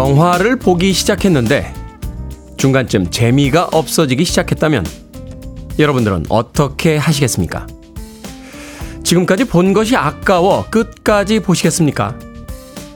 영화를 0.00 0.56
보기 0.56 0.94
시작했는데 0.94 1.74
중간쯤 2.56 3.10
재미가 3.10 3.68
없어지기 3.70 4.24
시작했다면 4.24 4.86
여러분들은 5.78 6.24
어떻게 6.30 6.96
하시겠습니까? 6.96 7.66
지금까지 9.04 9.44
본 9.44 9.74
것이 9.74 9.96
아까워 9.96 10.64
끝까지 10.70 11.40
보시겠습니까? 11.40 12.18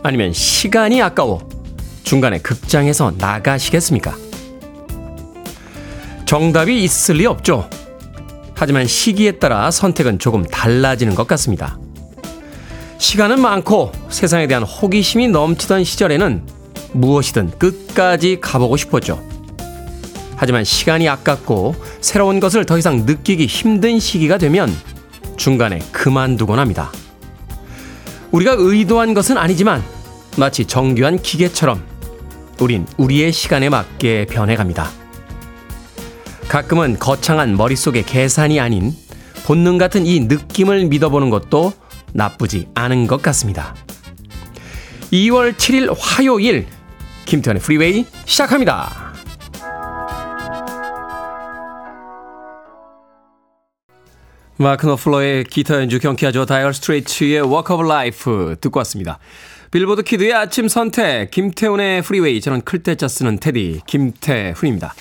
아니면 0.03 0.33
시간이 0.33 1.03
아까워 1.03 1.47
중간에 2.05 2.39
극장에서 2.39 3.13
나가시겠습니까? 3.19 4.17
정답이 6.25 6.83
있을 6.85 7.17
리 7.17 7.27
없죠. 7.27 7.69
하지만 8.55 8.87
시기에 8.87 9.33
따라 9.33 9.71
선택은 9.71 10.19
조금 10.19 10.43
달라지는 10.43 11.15
것 11.15 11.27
같습니다. 11.27 11.79
시간은 12.97 13.43
많고 13.43 13.93
세상에 14.09 14.47
대한 14.47 14.63
호기심이 14.63 15.29
넘치던 15.29 15.85
시절에는 15.85 16.64
무엇이든 16.95 17.59
끝까지 17.59 18.39
가보고 18.41 18.77
싶었죠. 18.77 19.23
하지만 20.37 20.65
시간이 20.65 21.09
아깝고 21.09 21.75
새로운 22.01 22.41
것을 22.41 22.65
더 22.65 22.79
이상 22.79 23.05
느끼기 23.07 23.47
힘든 23.47 23.99
시기가 23.99 24.39
되면 24.39 24.75
중간에 25.37 25.79
그만두곤 25.93 26.59
합니다. 26.59 26.91
우리가 28.31 28.57
의도한 28.59 29.15
것은 29.15 29.37
아니지만 29.39 29.83
마치 30.37 30.65
정교한 30.65 31.23
기계처럼 31.23 31.83
우린 32.61 32.87
우리의 32.97 33.33
시간에 33.33 33.69
맞게 33.69 34.27
변해갑니다. 34.27 34.91
가끔은 36.49 36.99
거창한 36.99 37.57
머릿속의 37.57 38.05
계산이 38.05 38.61
아닌 38.61 38.93
본능 39.45 39.79
같은 39.79 40.07
이 40.07 40.21
느낌을 40.21 40.87
믿어보는 40.87 41.31
것도 41.31 41.73
나쁘지 42.13 42.69
않은 42.75 43.07
것 43.07 43.23
같습니다. 43.23 43.75
2월 45.13 45.55
7일 45.55 45.95
화요일 45.99 46.67
김태훈의 47.25 47.63
프리웨이 47.63 48.07
시작합니다. 48.27 49.13
마크 54.57 54.87
노플러의 54.87 55.45
기타 55.45 55.77
연주 55.81 55.99
경쾌하죠. 55.99 56.47
다이어 56.47 56.75
스트레이츠의 56.75 57.41
Walk 57.43 57.75
of 57.75 57.85
Life 57.85 58.57
듣고 58.61 58.79
왔습니다. 58.81 59.19
빌보드 59.73 60.03
키드의 60.05 60.33
아침 60.33 60.69
선택 60.69 61.33
김태훈의 61.33 62.03
프리웨이 62.03 62.41
저는 62.41 62.61
클 62.63 62.81
때 62.83 62.95
짜 62.95 63.09
쓰는 63.09 63.39
테디 63.39 63.81
김태훈입니다. 63.87 64.95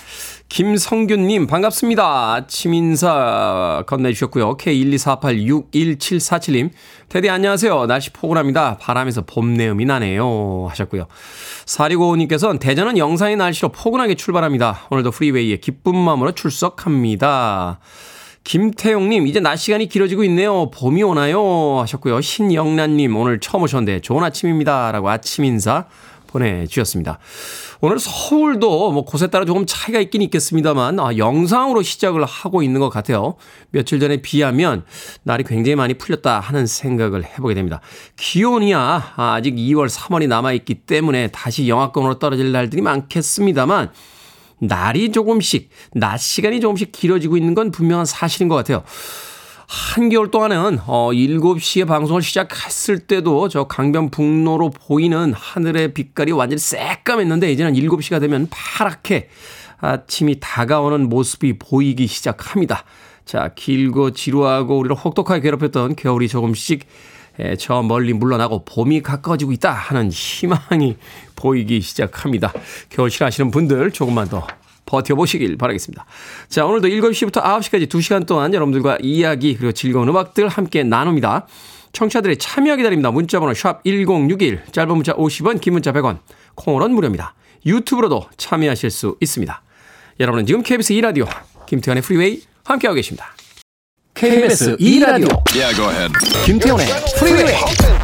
김성균님 0.49 1.47
반갑습니다. 1.47 2.33
아침 2.33 2.73
인사 2.75 3.83
건네주셨고요. 3.87 4.57
K124861747님 4.57 6.69
테디 7.09 7.29
안녕하세요. 7.29 7.87
날씨 7.87 8.11
포근합니다. 8.11 8.77
바람에서 8.77 9.23
봄 9.25 9.55
내음이 9.55 9.85
나네요 9.85 10.67
하셨고요. 10.69 11.07
4655님께서는 11.65 12.59
대전은 12.59 12.99
영상의 12.99 13.35
날씨로 13.35 13.69
포근하게 13.69 14.13
출발합니다. 14.15 14.87
오늘도 14.91 15.09
프리웨이에 15.11 15.57
기쁜 15.57 15.95
마음으로 15.95 16.33
출석합니다. 16.33 17.79
김태용님, 18.43 19.25
이제 19.27 19.39
낮 19.39 19.55
시간이 19.55 19.87
길어지고 19.87 20.25
있네요. 20.25 20.69
봄이 20.69 21.01
오나요? 21.01 21.79
하셨고요. 21.79 22.19
신영란님, 22.19 23.15
오늘 23.15 23.39
처음 23.39 23.63
오셨는데 23.63 24.01
좋은 24.01 24.21
아침입니다. 24.21 24.91
라고 24.91 25.09
아침 25.09 25.45
인사 25.45 25.85
보내주셨습니다. 26.33 27.19
오늘 27.79 27.99
서울도 27.99 28.91
뭐 28.91 29.05
곳에 29.05 29.27
따라 29.27 29.45
조금 29.45 29.65
차이가 29.65 29.99
있긴 29.99 30.21
있겠습니다만, 30.23 30.99
아, 30.99 31.15
영상으로 31.17 31.81
시작을 31.83 32.25
하고 32.25 32.63
있는 32.63 32.79
것 32.79 32.89
같아요. 32.89 33.35
며칠 33.69 33.99
전에 33.99 34.17
비하면 34.17 34.83
날이 35.23 35.43
굉장히 35.43 35.75
많이 35.75 35.93
풀렸다 35.93 36.39
하는 36.39 36.65
생각을 36.65 37.23
해보게 37.23 37.53
됩니다. 37.53 37.81
기온이야 38.17 39.13
아직 39.15 39.55
2월, 39.55 39.89
3월이 39.89 40.27
남아있기 40.27 40.75
때문에 40.85 41.27
다시 41.27 41.67
영하권으로 41.67 42.19
떨어질 42.19 42.51
날들이 42.51 42.81
많겠습니다만, 42.81 43.91
날이 44.59 45.11
조금씩, 45.11 45.69
낮 45.93 46.17
시간이 46.17 46.61
조금씩 46.61 46.91
길어지고 46.91 47.37
있는 47.37 47.53
건 47.53 47.71
분명한 47.71 48.05
사실인 48.05 48.47
것 48.47 48.55
같아요. 48.55 48.83
한겨울 49.75 50.29
동안은 50.29 50.81
어 50.85 51.09
7시에 51.11 51.87
방송을 51.87 52.21
시작했을 52.21 52.99
때도 52.99 53.49
저 53.49 53.63
강변북로로 53.63 54.69
보이는 54.69 55.33
하늘의 55.33 55.95
빛깔이 55.95 56.31
완전히 56.31 56.59
새까맸는데 56.59 57.51
이제는 57.51 57.73
7시가 57.73 58.19
되면 58.19 58.47
파랗게 58.51 59.29
아침이 59.79 60.39
다가오는 60.39 61.09
모습이 61.09 61.57
보이기 61.57 62.05
시작합니다. 62.05 62.83
자, 63.25 63.49
길고 63.55 64.11
지루하고 64.11 64.77
우리를 64.77 64.95
혹독하게 64.95 65.41
괴롭혔던 65.41 65.95
겨울이 65.95 66.27
조금씩 66.27 66.85
저 67.57 67.81
멀리 67.81 68.13
물러나고 68.13 68.65
봄이 68.65 69.01
가까워지고 69.01 69.53
있다 69.53 69.71
하는 69.71 70.11
희망이 70.11 70.97
보이기 71.35 71.81
시작합니다. 71.81 72.53
겨울 72.89 73.09
싫어하시는 73.09 73.49
분들 73.49 73.89
조금만 73.89 74.29
더 74.29 74.45
버텨보시길 74.85 75.57
바라겠습니다. 75.57 76.05
자, 76.49 76.65
오늘도 76.65 76.87
7시부터 76.87 77.43
9시까지 77.43 77.87
2시간 77.87 78.25
동안 78.25 78.53
여러분들과 78.53 78.97
이야기 79.01 79.55
그리고 79.55 79.71
즐거운 79.71 80.07
음악들 80.09 80.47
함께 80.47 80.83
나눕니다. 80.83 81.47
청취자들의 81.93 82.37
참여 82.37 82.75
기다립니다. 82.75 83.11
문자번호 83.11 83.53
샵 83.53 83.83
1061, 83.83 84.63
짧은 84.71 84.95
문자 84.95 85.13
50원, 85.13 85.61
긴 85.61 85.73
문자 85.73 85.91
100원, 85.93 86.19
콩으로는 86.55 86.95
무료입니다. 86.95 87.35
유튜브로도 87.65 88.27
참여하실 88.37 88.89
수 88.89 89.15
있습니다. 89.21 89.61
여러분은 90.19 90.45
지금 90.45 90.63
KBS 90.63 90.93
2라디오 90.95 91.27
김태훈의 91.67 92.03
프리웨이 92.03 92.41
함께하고 92.65 92.95
계십니다. 92.95 93.35
KBS 94.15 94.77
2라디오 94.77 95.43
yeah, 95.55 96.13
김태훈의 96.45 96.85
프리웨이 97.17 98.02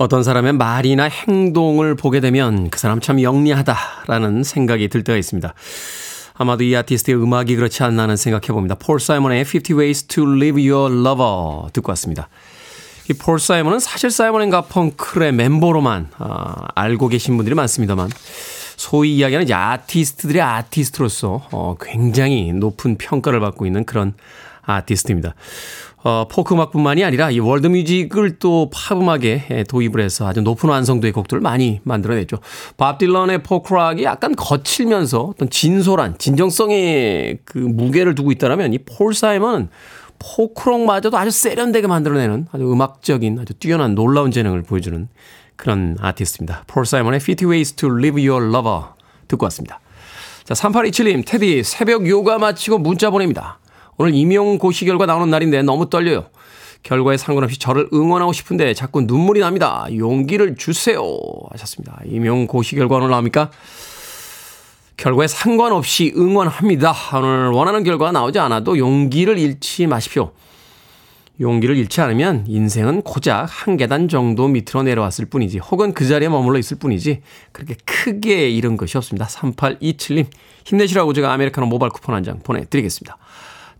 어떤 0.00 0.22
사람의 0.22 0.54
말이나 0.54 1.04
행동을 1.04 1.94
보게 1.94 2.20
되면 2.20 2.70
그 2.70 2.78
사람 2.78 3.00
참 3.00 3.20
영리하다라는 3.20 4.44
생각이 4.44 4.88
들 4.88 5.04
때가 5.04 5.18
있습니다. 5.18 5.52
아마도 6.32 6.64
이 6.64 6.74
아티스트의 6.74 7.22
음악이 7.22 7.54
그렇지 7.54 7.82
않나 7.82 8.04
하는 8.04 8.16
생각해 8.16 8.46
봅니다. 8.46 8.76
폴 8.76 8.98
사이먼의 8.98 9.42
50 9.42 9.72
Ways 9.72 10.04
to 10.04 10.24
Leave 10.24 10.70
Your 10.70 10.90
Lover 10.90 11.70
듣고 11.74 11.90
왔습니다. 11.90 12.30
이 13.10 13.12
폴 13.12 13.38
사이먼은 13.38 13.78
사실 13.78 14.10
사이먼 14.10 14.40
앤 14.40 14.48
가펑클의 14.48 15.32
멤버로만 15.32 16.08
어, 16.18 16.54
알고 16.74 17.08
계신 17.08 17.36
분들이 17.36 17.54
많습니다만 17.54 18.08
소위 18.76 19.16
이야기하는 19.16 19.44
이제 19.44 19.52
아티스트들의 19.52 20.40
아티스트로서 20.40 21.46
어, 21.52 21.76
굉장히 21.78 22.54
높은 22.54 22.96
평가를 22.96 23.38
받고 23.40 23.66
있는 23.66 23.84
그런 23.84 24.14
아티스트입니다. 24.62 25.34
어, 26.02 26.26
포크 26.30 26.54
음악뿐만이 26.54 27.04
아니라 27.04 27.30
이 27.30 27.38
월드 27.40 27.66
뮤직을 27.66 28.38
또 28.38 28.70
팝 28.70 28.96
음악에 28.98 29.64
도입을 29.68 30.00
해서 30.00 30.26
아주 30.26 30.40
높은 30.40 30.68
완성도의 30.70 31.12
곡들을 31.12 31.40
많이 31.42 31.80
만들어냈죠. 31.84 32.38
밥 32.76 32.98
딜런의 32.98 33.42
포크락이 33.42 34.04
약간 34.04 34.34
거칠면서 34.34 35.20
어떤 35.20 35.50
진솔한 35.50 36.16
진정성의 36.18 37.40
그 37.44 37.58
무게를 37.58 38.14
두고 38.14 38.32
있다면 38.32 38.72
이 38.74 38.78
폴 38.78 39.14
사이먼은 39.14 39.68
포크록마저도 40.18 41.16
아주 41.16 41.30
세련되게 41.30 41.86
만들어내는 41.86 42.48
아주 42.52 42.70
음악적인 42.70 43.38
아주 43.38 43.54
뛰어난 43.54 43.94
놀라운 43.94 44.30
재능을 44.30 44.62
보여주는 44.62 45.08
그런 45.56 45.96
아티스트입니다. 46.00 46.64
폴 46.66 46.84
사이먼의 46.86 47.20
50 47.20 47.42
Ways 47.50 47.72
to 47.74 47.88
Leave 47.90 48.28
Your 48.28 48.48
Lover 48.54 48.88
듣고 49.28 49.44
왔습니다. 49.46 49.80
자, 50.44 50.54
3827님, 50.54 51.24
테디 51.24 51.62
새벽 51.62 52.08
요가 52.08 52.38
마치고 52.38 52.78
문자 52.78 53.10
보냅니다. 53.10 53.59
오늘 54.00 54.14
임용고시 54.14 54.86
결과 54.86 55.04
나오는 55.04 55.28
날인데 55.28 55.60
너무 55.60 55.90
떨려요. 55.90 56.24
결과에 56.82 57.18
상관없이 57.18 57.58
저를 57.58 57.86
응원하고 57.92 58.32
싶은데 58.32 58.72
자꾸 58.72 59.02
눈물이 59.02 59.40
납니다. 59.40 59.86
용기를 59.94 60.56
주세요. 60.56 61.02
하셨습니다. 61.50 62.00
임용고시 62.06 62.76
결과 62.76 62.96
오늘 62.96 63.10
나옵니까? 63.10 63.50
결과에 64.96 65.26
상관없이 65.26 66.14
응원합니다. 66.16 66.94
오늘 67.18 67.48
원하는 67.50 67.84
결과가 67.84 68.10
나오지 68.10 68.38
않아도 68.38 68.78
용기를 68.78 69.38
잃지 69.38 69.86
마십시오. 69.86 70.32
용기를 71.38 71.76
잃지 71.76 72.00
않으면 72.00 72.46
인생은 72.48 73.02
고작 73.02 73.46
한 73.50 73.76
계단 73.76 74.08
정도 74.08 74.48
밑으로 74.48 74.82
내려왔을 74.82 75.26
뿐이지, 75.26 75.58
혹은 75.58 75.92
그 75.92 76.06
자리에 76.06 76.30
머물러 76.30 76.58
있을 76.58 76.78
뿐이지, 76.78 77.20
그렇게 77.52 77.76
크게 77.84 78.48
잃은 78.48 78.78
것이 78.78 78.96
없습니다. 78.96 79.26
3827님, 79.26 80.26
힘내시라고 80.64 81.12
제가 81.12 81.32
아메리카노 81.32 81.66
모바일 81.66 81.90
쿠폰 81.90 82.14
한 82.14 82.24
장 82.24 82.40
보내드리겠습니다. 82.40 83.16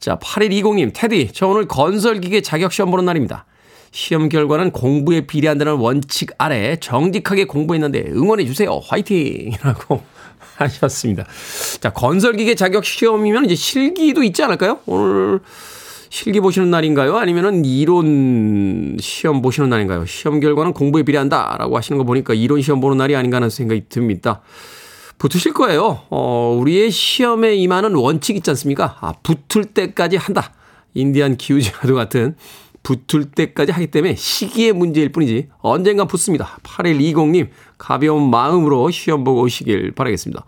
자, 0.01 0.19
8120님, 0.19 0.93
테디, 0.95 1.29
저 1.35 1.47
오늘 1.49 1.69
건설기계 1.69 2.41
자격시험 2.41 2.91
보는 2.91 3.05
날입니다. 3.05 3.45
시험 3.93 4.31
결과는 4.31 4.71
공부에 4.71 5.27
비례한다는 5.27 5.75
원칙 5.75 6.31
아래 6.39 6.77
정직하게 6.77 7.45
공부했는데 7.45 8.07
응원해주세요. 8.09 8.81
화이팅! 8.83 9.53
이라고 9.53 10.03
하셨습니다. 10.57 11.27
자, 11.81 11.91
건설기계 11.91 12.55
자격시험이면 12.55 13.45
이제 13.45 13.55
실기도 13.55 14.23
있지 14.23 14.43
않을까요? 14.43 14.79
오늘 14.87 15.41
실기 16.09 16.41
보시는 16.41 16.71
날인가요? 16.71 17.19
아니면은 17.19 17.67
이론 17.67 18.97
시험 19.01 19.43
보시는 19.43 19.69
날인가요? 19.69 20.07
시험 20.07 20.41
결과는 20.41 20.73
공부에 20.73 21.03
비례한다라고 21.03 21.77
하시는 21.77 21.99
거 21.99 22.05
보니까 22.05 22.33
이론 22.33 22.63
시험 22.63 22.81
보는 22.81 22.97
날이 22.97 23.15
아닌가 23.17 23.37
하는 23.37 23.51
생각이 23.51 23.85
듭니다. 23.91 24.41
붙으실 25.21 25.53
거예요. 25.53 26.01
어, 26.09 26.57
우리의 26.59 26.91
시험에 26.91 27.55
임하는 27.55 27.95
원칙 27.95 28.37
있지 28.37 28.49
않습니까? 28.51 28.97
아, 29.01 29.13
붙을 29.23 29.67
때까지 29.67 30.17
한다. 30.17 30.53
인디안 30.95 31.37
기우제와도 31.37 31.95
같은 31.95 32.35
붙을 32.83 33.31
때까지 33.31 33.71
하기 33.71 33.89
때문에 33.89 34.15
시기의 34.15 34.73
문제일 34.73 35.13
뿐이지 35.13 35.49
언젠간 35.59 36.07
붙습니다. 36.07 36.59
8120님 36.63 37.51
가벼운 37.77 38.31
마음으로 38.31 38.91
시험 38.91 39.23
보고 39.23 39.43
오시길 39.43 39.93
바라겠습니다. 39.93 40.43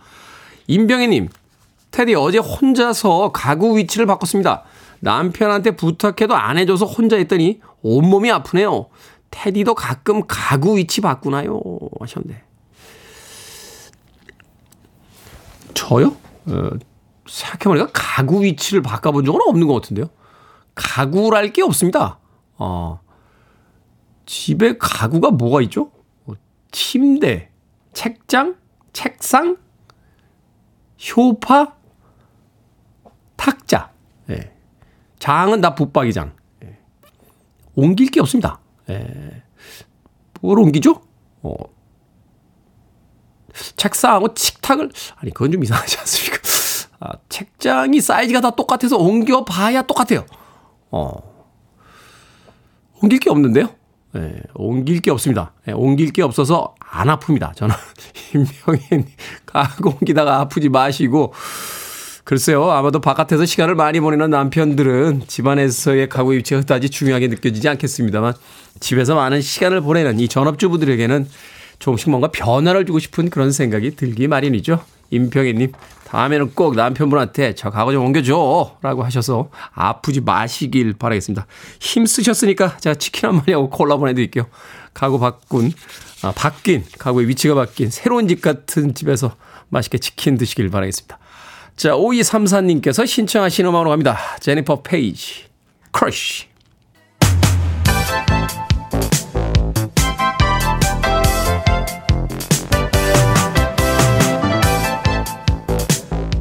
임병혜님 0.69 1.28
테디 1.90 2.14
어제 2.14 2.38
혼자서 2.38 3.30
가구 3.32 3.76
위치를 3.76 4.06
바꿨습니다. 4.06 4.64
남편한테 5.00 5.72
부탁해도 5.72 6.34
안 6.34 6.56
해줘서 6.56 6.86
혼자 6.86 7.16
했더니 7.16 7.60
온몸이 7.82 8.30
아프네요. 8.30 8.86
테디도 9.30 9.75
가끔 9.75 10.22
가구 10.26 10.78
위치 10.78 11.02
바꾸나요? 11.02 11.60
하셨는데. 12.00 12.51
저요? 15.74 16.16
어, 16.46 16.70
생각해보니까 17.26 17.90
가구 17.92 18.42
위치를 18.42 18.82
바꿔본 18.82 19.24
적은 19.24 19.40
없는 19.46 19.66
것 19.66 19.74
같은데요. 19.74 20.06
가구랄 20.74 21.52
게 21.52 21.62
없습니다. 21.62 22.19
어, 22.56 23.00
집에 24.26 24.76
가구가 24.78 25.30
뭐가 25.32 25.60
있죠? 25.62 25.90
어, 26.26 26.32
침대, 26.70 27.50
책장, 27.92 28.56
책상, 28.92 29.56
효파, 31.16 31.75
탁자. 33.36 33.92
예. 34.30 34.52
장은 35.18 35.60
다 35.60 35.75
붙박이장. 35.75 36.34
예. 36.64 36.78
옮길 37.75 38.10
게 38.10 38.20
없습니다. 38.20 38.60
예. 38.88 39.42
뭘 40.40 40.58
옮기죠? 40.58 41.02
어, 41.42 41.54
책상하고 43.76 44.28
식탁을 44.34 44.90
아니 45.16 45.32
그건 45.32 45.52
좀 45.52 45.62
이상하지 45.62 45.99
않습니까? 45.99 46.38
아, 47.00 47.12
책장이 47.28 48.00
사이즈가 48.00 48.40
다 48.40 48.50
똑같아서 48.50 48.96
옮겨 48.96 49.44
봐야 49.44 49.82
똑같아요. 49.82 50.25
어. 50.90 51.32
옮길 53.00 53.19
게 53.19 53.31
없는데요. 53.31 53.69
예, 54.14 54.34
옮길 54.54 55.00
게 55.00 55.10
없습니다. 55.10 55.52
예, 55.66 55.72
옮길 55.72 56.12
게 56.12 56.22
없어서 56.22 56.75
안 56.78 57.08
아픕니다. 57.08 57.56
저는 57.56 57.75
임명인 58.34 59.08
가고 59.46 59.90
옮기다가 59.90 60.40
아프지 60.40 60.69
마시고 60.69 61.32
글쎄요. 62.25 62.70
아마도 62.70 63.00
바깥에서 63.00 63.44
시간을 63.46 63.75
많이 63.75 63.99
보내는 63.99 64.31
남편들은 64.31 65.25
집안에서의 65.26 66.08
가구 66.08 66.34
위치가 66.34 66.60
그다지 66.60 66.90
중요하게 66.90 67.28
느껴지지 67.28 67.69
않겠습니다만 67.69 68.34
집에서 68.78 69.16
많은 69.16 69.40
시간을 69.40 69.81
보내는 69.81 70.20
이 70.20 70.28
전업주부들에게는 70.28 71.26
조금씩 71.82 72.11
뭔가 72.11 72.29
변화를 72.29 72.87
주고 72.87 73.00
싶은 73.00 73.29
그런 73.29 73.50
생각이 73.50 73.96
들기 73.96 74.29
마련이죠. 74.29 74.84
임평희님, 75.11 75.73
다음에는 76.05 76.52
꼭 76.55 76.76
남편분한테 76.76 77.56
저 77.56 77.70
가구 77.70 77.90
좀 77.90 78.05
옮겨줘. 78.05 78.79
라고 78.82 79.02
하셔서 79.02 79.50
아프지 79.73 80.20
마시길 80.20 80.93
바라겠습니다. 80.93 81.44
힘쓰셨으니까 81.81 82.76
제가 82.76 82.94
치킨 82.94 83.31
한 83.31 83.37
마리하고 83.38 83.69
콜라 83.69 83.96
보내드릴게요. 83.96 84.46
가구 84.94 85.19
바꾼, 85.19 85.73
아, 86.23 86.31
바뀐, 86.31 86.84
가구의 87.00 87.26
위치가 87.26 87.56
바뀐 87.56 87.90
새로운 87.90 88.28
집 88.28 88.43
같은 88.43 88.94
집에서 88.94 89.35
맛있게 89.69 89.99
치킨 89.99 90.38
드시길 90.38 90.70
바라겠습니다. 90.70 91.19
자, 91.76 91.90
5234님께서 91.94 93.05
신청하신 93.08 93.67
음악으로 93.67 93.90
갑니다. 93.90 94.19
제니퍼 94.38 94.82
페이지, 94.82 95.46
크러쉬. 95.90 96.51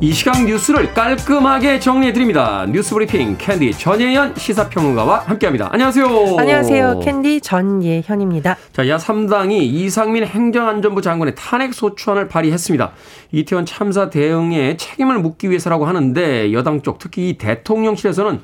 이 0.03 0.13
시각 0.13 0.43
뉴스를 0.45 0.95
깔끔하게 0.95 1.79
정리해드립니다. 1.79 2.65
뉴스 2.67 2.95
브리핑 2.95 3.37
캔디 3.37 3.73
전예현 3.73 4.33
시사평론가와 4.35 5.19
함께합니다. 5.27 5.69
안녕하세요. 5.71 6.37
안녕하세요. 6.39 7.01
캔디 7.01 7.41
전예현입니다. 7.41 8.57
자, 8.73 8.87
야 8.87 8.97
3당이 8.97 9.61
이상민 9.61 10.25
행정안전부 10.25 11.03
장관의 11.03 11.35
탄핵 11.37 11.75
소추안을 11.75 12.29
발의했습니다. 12.29 12.93
이태원 13.31 13.67
참사 13.67 14.09
대응에 14.09 14.75
책임을 14.75 15.19
묻기 15.19 15.51
위해서라고 15.51 15.85
하는데 15.85 16.51
여당 16.51 16.81
쪽 16.81 16.97
특히 16.97 17.29
이 17.29 17.37
대통령실에서는 17.37 18.41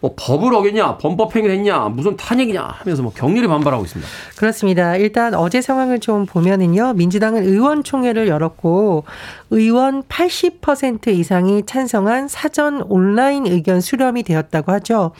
뭐 0.00 0.14
법을 0.14 0.54
어겼냐, 0.54 0.98
범법행위를 0.98 1.56
했냐, 1.56 1.88
무슨 1.88 2.18
탄핵이냐 2.18 2.62
하면서 2.62 3.02
뭐 3.02 3.12
격렬히 3.14 3.48
반발하고 3.48 3.82
있습니다. 3.82 4.10
그렇습니다. 4.36 4.96
일단 4.96 5.32
어제 5.32 5.62
상황을 5.62 6.00
좀 6.00 6.26
보면은요. 6.26 6.92
민주당은 6.92 7.44
의원총회를 7.44 8.28
열었고 8.28 9.04
의원 9.50 10.02
80% 10.02 11.08
이상이 11.08 11.64
찬성한 11.64 12.28
사전 12.28 12.82
온라인 12.82 13.46
의견 13.46 13.80
수렴이 13.80 14.22
되었다고 14.22 14.72
하죠. 14.72 15.12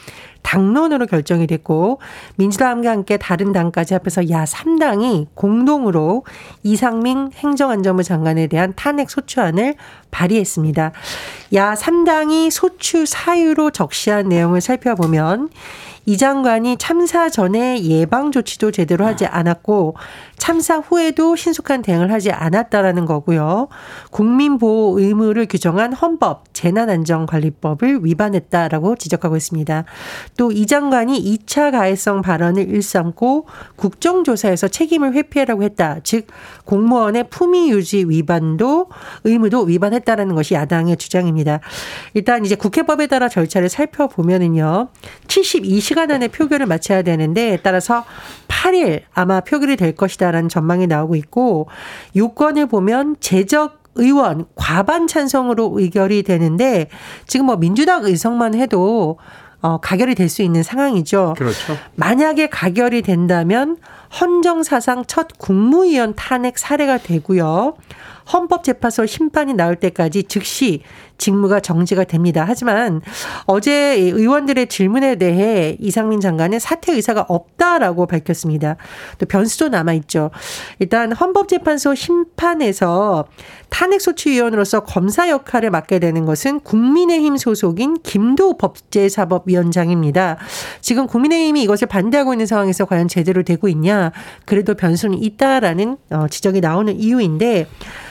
당론으로 0.43 1.07
결정이 1.07 1.47
됐고 1.47 2.01
민주당과 2.37 2.91
함께 2.91 3.17
다른 3.17 3.53
당까지 3.53 3.95
합해서 3.95 4.31
야 4.31 4.45
3당이 4.45 5.27
공동으로 5.35 6.25
이상민 6.63 7.33
행정안전부 7.35 8.03
장관에 8.03 8.47
대한 8.47 8.73
탄핵 8.77 9.11
소추안을 9.11 9.75
발의했습니다. 10.11 10.93
야 11.55 11.75
3당이 11.75 12.51
소추 12.51 13.05
사유로 13.05 13.71
적시한 13.71 14.29
내용을 14.29 14.61
살펴보면 14.61 15.51
이 16.07 16.17
장관이 16.17 16.79
참사 16.79 17.29
전에 17.29 17.83
예방 17.83 18.33
조치도 18.33 18.71
제대로 18.71 19.05
하지 19.05 19.27
않았고 19.27 19.97
참사 20.39 20.79
후에도 20.79 21.37
신속한 21.37 21.83
대응을 21.83 22.13
하지 22.13 22.31
않았다라는 22.31 23.05
거고요. 23.07 23.69
국민보호 24.11 25.01
의무를 25.01 25.47
규정한 25.47 25.93
헌법 25.93 26.45
재난안전관리법을 26.53 28.01
위반했다라고 28.05 28.97
지적하고 28.97 29.37
있습니다. 29.37 29.85
또 30.37 30.49
이 30.59 30.67
장관이 30.67 31.39
2차 31.47 31.71
가해성 31.71 32.23
발언을 32.23 32.69
일삼고 32.69 33.47
국정조사에서 33.77 34.69
책임을 34.69 35.13
회피하라고 35.15 35.63
했다. 35.63 35.99
즉 36.03 36.27
공무원의 36.65 37.31
품위 37.31 37.71
유지 37.71 38.05
위반도 38.05 38.89
의무도 39.25 39.63
위반했다라는 39.63 40.35
것이 40.35 40.55
야당의 40.55 40.97
주장입니다. 40.97 41.61
일단 42.15 42.45
이제 42.45 42.55
국회법에 42.55 43.07
따라 43.07 43.29
절차를 43.29 43.69
살펴보면은요. 43.69 44.89
72시간 45.29 46.11
안에 46.11 46.29
표결을 46.29 46.67
마쳐야 46.67 47.03
되는데 47.03 47.59
따라서 47.63 48.05
8일 48.49 49.03
아마 49.15 49.41
표결이 49.41 49.77
될 49.77 49.95
것이다 49.95 50.28
라는 50.31 50.49
전망이 50.49 50.87
나오고 50.87 51.17
있고 51.17 51.69
요건을 52.17 52.67
보면 52.67 53.17
제적 53.21 53.79
의원 53.97 54.47
과반 54.55 55.07
찬성으로 55.07 55.73
의결이 55.75 56.23
되는데 56.23 56.89
지금 57.27 57.47
뭐 57.47 57.57
민주당 57.57 58.05
의석만 58.05 58.55
해도 58.55 59.19
어, 59.61 59.79
가결이 59.79 60.15
될 60.15 60.29
수 60.29 60.43
있는 60.43 60.63
상황이죠. 60.63 61.35
그렇죠. 61.37 61.77
만약에 61.97 62.49
가결이 62.49 63.03
된다면 63.03 63.77
헌정 64.21 64.63
사상 64.63 65.05
첫 65.07 65.27
국무위원 65.37 66.15
탄핵 66.15 66.59
사례가 66.59 66.99
되고요. 66.99 67.75
헌법재판소 68.33 69.07
심판이 69.07 69.55
나올 69.55 69.75
때까지 69.75 70.25
즉시 70.25 70.83
직무가 71.19 71.61
정지가 71.61 72.05
됩니다. 72.05 72.45
하지만 72.47 73.03
어제 73.47 73.95
의원들의 73.97 74.69
질문에 74.69 75.17
대해 75.17 75.77
이상민 75.81 76.21
장관은 76.21 76.59
사퇴 76.59 76.93
의사가 76.93 77.27
없다라고 77.29 78.07
밝혔습니다. 78.07 78.77
또 79.19 79.27
변수도 79.27 79.69
남아 79.69 79.93
있죠. 79.95 80.31
일단 80.79 81.13
헌법재판소 81.13 81.95
심판에서 81.95 83.27
탄핵소추위원으로서 83.71 84.81
검사 84.81 85.29
역할을 85.29 85.71
맡게 85.71 85.99
되는 85.99 86.25
것은 86.25 86.61
국민의힘 86.61 87.37
소속인 87.37 87.99
김도 88.03 88.57
법제사법위원장입니다. 88.57 90.39
지금 90.81 91.07
국민의힘이 91.07 91.63
이것을 91.65 91.89
반대하고 91.89 92.33
있는 92.33 92.47
상황에서 92.47 92.87
과연 92.87 93.09
제대로 93.09 93.43
되고 93.43 93.69
있냐. 93.69 94.13
그래도 94.47 94.75
변수는 94.75 95.23
있다라는 95.23 95.97
어, 96.11 96.27
지적이 96.29 96.61
나오는 96.61 96.99
이유인데 96.99 97.67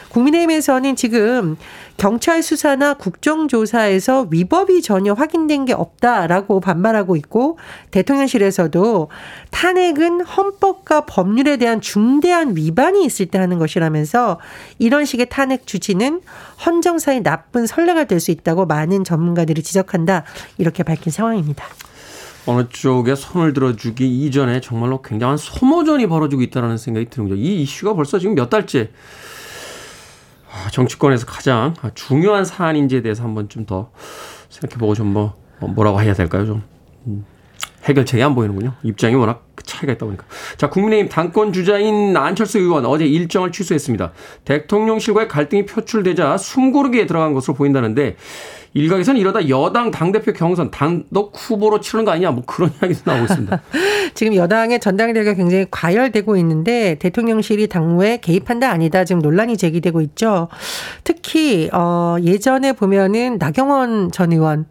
국민의힘에서는 0.09 0.95
지금 0.95 1.57
경찰 1.97 2.43
수사나 2.43 2.93
국정조사에서 2.93 4.27
위법이 4.29 4.83
전혀 4.83 5.13
확인된 5.13 5.65
게 5.65 5.73
없다라고 5.73 6.59
반발하고 6.59 7.15
있고 7.15 7.57
대통령실에서도 7.89 9.09
탄핵은 9.49 10.21
헌법과 10.21 11.05
법률에 11.05 11.57
대한 11.57 11.81
중대한 11.81 12.55
위반이 12.55 13.03
있을 13.03 13.25
때 13.25 13.39
하는 13.39 13.57
것이라면서 13.57 14.39
이런 14.77 15.05
식의 15.05 15.29
탄핵 15.29 15.65
주지는 15.65 16.21
헌정사의 16.65 17.23
나쁜 17.23 17.65
선례가 17.65 18.03
될 18.03 18.17
수 18.19 18.31
있다고 18.31 18.65
많은 18.65 19.03
전문가들이 19.03 19.61
지적한다 19.61 20.23
이렇게 20.57 20.83
밝힌 20.83 21.11
상황입니다. 21.11 21.65
어느 22.47 22.67
쪽에 22.69 23.13
손을 23.15 23.53
들어주기 23.53 24.25
이전에 24.25 24.61
정말로 24.61 25.01
굉장한 25.01 25.37
소모전이 25.37 26.07
벌어지고 26.07 26.41
있다는 26.41 26.77
생각이 26.77 27.09
드는 27.09 27.29
거죠. 27.29 27.39
이 27.39 27.61
이슈가 27.61 27.93
벌써 27.93 28.19
지금 28.19 28.35
몇 28.35 28.49
달째 28.49 28.89
아, 28.89 28.89
정치권에서 30.71 31.25
가장 31.25 31.73
중요한 31.93 32.45
사안인지에 32.45 33.01
대해서 33.01 33.23
한번 33.23 33.49
좀 33.49 33.65
더 33.65 33.91
생각해보고 34.49 34.95
좀 34.95 35.07
뭐, 35.07 35.33
뭐, 35.59 35.69
뭐라고 35.69 36.01
해야 36.01 36.13
될까요? 36.13 36.45
좀 36.45 36.63
음, 37.05 37.25
해결책이 37.83 38.21
안 38.21 38.35
보이는군요. 38.35 38.73
입장이 38.83 39.15
워낙 39.15 39.47
차이가 39.63 39.93
있다 39.93 40.05
보니까. 40.05 40.25
자, 40.57 40.69
국민의힘 40.69 41.09
당권 41.09 41.53
주자인 41.53 42.15
안철수 42.15 42.59
의원 42.59 42.85
어제 42.85 43.05
일정을 43.05 43.51
취소했습니다. 43.51 44.11
대통령실과의 44.45 45.27
갈등이 45.27 45.65
표출되자 45.65 46.37
숨고르기에 46.37 47.05
들어간 47.05 47.33
것으로 47.33 47.53
보인다는데 47.53 48.15
일각에서는 48.73 49.19
이러다 49.19 49.49
여당 49.49 49.91
당대표 49.91 50.33
경선 50.33 50.71
단독 50.71 51.33
후보로 51.35 51.79
치르는 51.79 52.05
거 52.05 52.11
아니냐 52.11 52.31
뭐 52.31 52.43
그런 52.45 52.71
이야기도 52.81 53.01
나오고 53.05 53.25
있습니다. 53.25 53.61
지금 54.13 54.35
여당의 54.35 54.79
전당대회가 54.79 55.33
굉장히 55.33 55.65
과열되고 55.69 56.37
있는데 56.37 56.95
대통령실이 56.95 57.67
당무에 57.67 58.17
개입한다 58.17 58.69
아니다 58.69 59.03
지금 59.05 59.21
논란이 59.21 59.57
제기되고 59.57 60.01
있죠. 60.01 60.47
특히 61.03 61.69
어 61.73 62.17
예전에 62.21 62.73
보면은 62.73 63.37
나경원 63.37 64.11
전 64.11 64.31
의원 64.31 64.65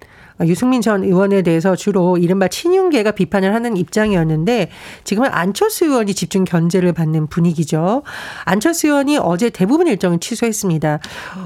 유승민 0.44 0.82
전 0.82 1.02
의원에 1.02 1.42
대해서 1.42 1.74
주로 1.76 2.18
이른바 2.18 2.48
친윤계가 2.48 3.12
비판을 3.12 3.54
하는 3.54 3.76
입장이었는데 3.76 4.70
지금은 5.04 5.30
안철수 5.32 5.86
의원이 5.86 6.14
집중 6.14 6.44
견제를 6.44 6.92
받는 6.92 7.28
분위기죠. 7.28 8.02
안철수 8.44 8.88
의원이 8.88 9.18
어제 9.18 9.50
대부분 9.50 9.86
일정을 9.86 10.20
취소했습니다. 10.20 11.00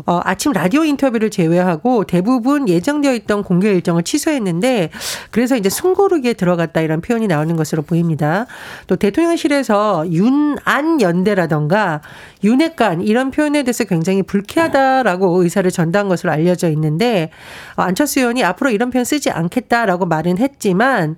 어, 0.07 0.21
아침 0.25 0.53
라디오 0.53 0.85
인터뷰를 0.85 1.31
제외하고 1.31 2.05
대부분 2.05 2.69
예정되어 2.69 3.15
있던 3.15 3.45
공개 3.45 3.71
일정을 3.71 4.03
취소했는데 4.03 4.91
그래서 5.31 5.57
이제 5.57 5.69
숨고르기에 5.69 6.33
들어갔다 6.35 6.81
이런 6.81 7.01
표현이 7.01 7.29
나오는 7.29 7.55
것으로 7.57 7.83
보입니다. 7.83 8.47
또 8.87 8.97
대통령실에서 8.97 10.11
윤안 10.11 11.01
연대라던가 11.01 12.01
윤핵관 12.43 13.03
이런 13.03 13.31
표현에 13.31 13.63
대해서 13.63 13.85
굉장히 13.85 14.23
불쾌하다라고 14.23 15.43
의사를 15.43 15.71
전달한 15.71 16.09
것으로 16.09 16.33
알려져 16.33 16.69
있는데 16.71 17.31
어, 17.77 17.83
안철수 17.83 18.21
의원이 18.21 18.43
앞으로 18.43 18.71
이런 18.81 18.89
표현 18.89 19.05
쓰지 19.05 19.31
않겠다라고 19.31 20.07
말은 20.07 20.39
했지만 20.39 21.17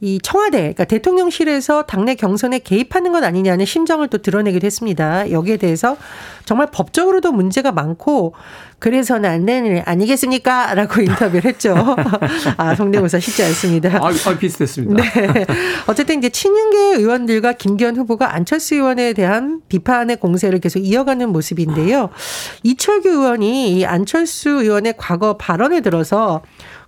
이 0.00 0.20
청와대 0.22 0.58
그러니까 0.58 0.84
대통령실에서 0.84 1.82
당내 1.82 2.14
경선에 2.14 2.60
개입하는 2.60 3.10
것 3.10 3.24
아니냐는 3.24 3.66
심정을 3.66 4.06
또 4.06 4.18
드러내기도 4.18 4.64
했습니다. 4.64 5.28
여기에 5.32 5.56
대해서 5.56 5.96
정말 6.44 6.68
법적으로도 6.70 7.32
문제가 7.32 7.72
많고 7.72 8.34
그래서는 8.82 9.30
안 9.30 9.46
되는 9.46 9.70
일 9.70 9.82
아니겠습니까? 9.84 10.74
라고 10.74 11.00
인터뷰를 11.02 11.44
했죠. 11.44 11.74
아, 12.56 12.74
성대모사 12.74 13.20
쉽지 13.20 13.44
않습니다. 13.44 13.96
아, 14.02 14.08
아 14.08 14.38
비슷했습니다. 14.38 15.02
네. 15.02 15.46
어쨌든 15.86 16.18
이제 16.18 16.28
친윤계 16.28 16.96
의원들과 16.96 17.52
김기현 17.52 17.96
후보가 17.96 18.34
안철수 18.34 18.74
의원에 18.74 19.12
대한 19.12 19.60
비판의 19.68 20.16
공세를 20.16 20.58
계속 20.58 20.80
이어가는 20.80 21.28
모습인데요. 21.28 22.10
이철규 22.64 23.08
의원이 23.08 23.78
이 23.78 23.84
안철수 23.84 24.50
의원의 24.50 24.94
과거 24.96 25.36
발언에 25.36 25.80
들어서 25.80 26.42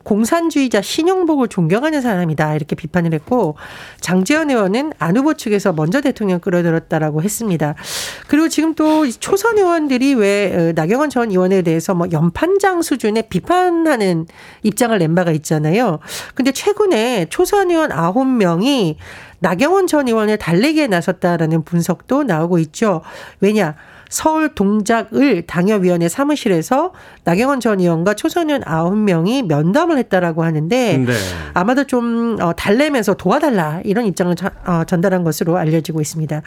공산주의자 0.05 0.83
신용복을 0.83 1.49
존경하는 1.49 2.01
사람이다 2.01 2.55
이렇게 2.55 2.77
비판을 2.77 3.13
했고 3.15 3.57
장재현 4.01 4.51
의원은 4.51 4.93
안 4.99 5.17
후보 5.17 5.35
측에서 5.35 5.73
먼저 5.73 6.01
대통령 6.01 6.39
끌어들였다라고 6.39 7.23
했습니다. 7.23 7.75
그리고 8.29 8.49
지금 8.49 8.75
또 8.75 9.11
초선 9.11 9.59
의원들이 9.59 10.15
왜 10.15 10.55
어, 10.55 10.73
나경원 10.75 11.11
전 11.11 11.31
의원에 11.31 11.63
대해서 11.63 11.95
뭐 11.95 12.07
연판장 12.13 12.83
수준의 12.83 13.25
비판하는 13.29 14.27
입장을 14.63 14.97
낸 14.99 15.15
바가 15.15 15.33
있잖아요. 15.33 15.99
근데 16.35 16.53
최근에 16.53 17.27
초선 17.31 17.71
의원 17.71 17.91
9명이 17.91 18.97
나경원 19.41 19.87
전 19.87 20.09
의원을 20.09 20.39
달래기에 20.39 20.87
나섰다라는 20.87 21.65
분석도 21.65 22.25
나오고 22.25 22.59
있죠. 22.59 23.03
왜냐? 23.41 23.75
서울 24.09 24.55
동작을 24.55 25.43
당협위원회 25.43 26.09
사무실에서 26.09 26.93
나경원 27.25 27.61
전 27.61 27.81
의원과 27.81 28.15
초선의원 28.15 28.63
9명이 28.63 29.47
면담을 29.47 29.99
했다라고 29.99 30.45
하는데 30.45 30.99
네. 30.99 31.13
아마도 31.55 31.85
좀 31.85 32.37
어, 32.41 32.53
달래면서 32.53 33.15
도와달라 33.15 33.81
이런 33.85 34.07
입장을 34.07 34.35
어, 34.67 34.85
전달한 34.87 35.25
것으로 35.25 35.57
알려지고 35.57 36.01
있습니다. 36.01 36.43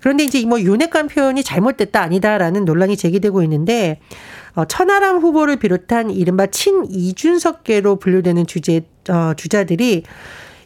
그런데 0.00 0.24
이제 0.24 0.44
뭐 0.46 0.60
윤핵관 0.60 1.08
표현이 1.08 1.42
잘못됐다 1.42 2.00
아니다라는 2.00 2.64
논란이 2.64 2.96
제기되고 2.96 3.42
있는데 3.42 4.00
어, 4.54 4.64
천하람 4.64 5.18
후보를 5.18 5.56
비롯한 5.56 6.10
이른바 6.10 6.46
친이준석계로 6.46 7.96
분류되는 7.96 8.46
주제 8.46 8.82
어, 9.08 9.32
주자들이 9.36 10.04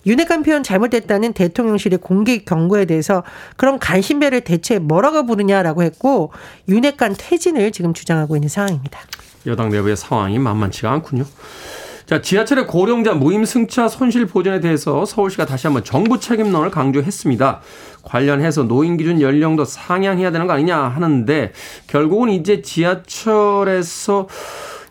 윤핵관 0.06 0.42
표현 0.42 0.62
잘못됐다는 0.62 1.32
대통령실의 1.32 1.99
공개 1.99 2.38
경고에 2.38 2.84
대해서 2.84 3.23
그럼 3.56 3.78
간신배를 3.78 4.42
대체 4.42 4.78
뭐라고 4.78 5.26
부르냐라고 5.26 5.82
했고 5.82 6.32
윤핵관 6.68 7.14
퇴진을 7.18 7.73
지금 7.73 7.94
주장하고 7.94 8.37
있는 8.37 8.49
상황입니다. 8.49 9.00
여당 9.46 9.68
내부의 9.70 9.96
상황이 9.96 10.38
만만치가 10.38 10.90
않군요. 10.90 11.25
자, 12.06 12.20
지하철의 12.20 12.66
고령자 12.66 13.14
무임 13.14 13.46
승차 13.46 13.88
손실 13.88 14.26
보전에 14.26 14.61
대해서 14.61 15.06
서울시가 15.06 15.46
다시 15.46 15.66
한번 15.66 15.84
정부 15.84 16.20
책임론을 16.20 16.70
강조했습니다. 16.70 17.61
관련해서 18.02 18.64
노인 18.64 18.99
기준 18.99 19.23
연령도 19.23 19.64
상향해야 19.64 20.30
되는 20.30 20.46
거 20.46 20.52
아니냐 20.52 20.76
하는데 20.76 21.52
결국은 21.87 22.28
이제 22.28 22.61
지하철에서 22.61 24.28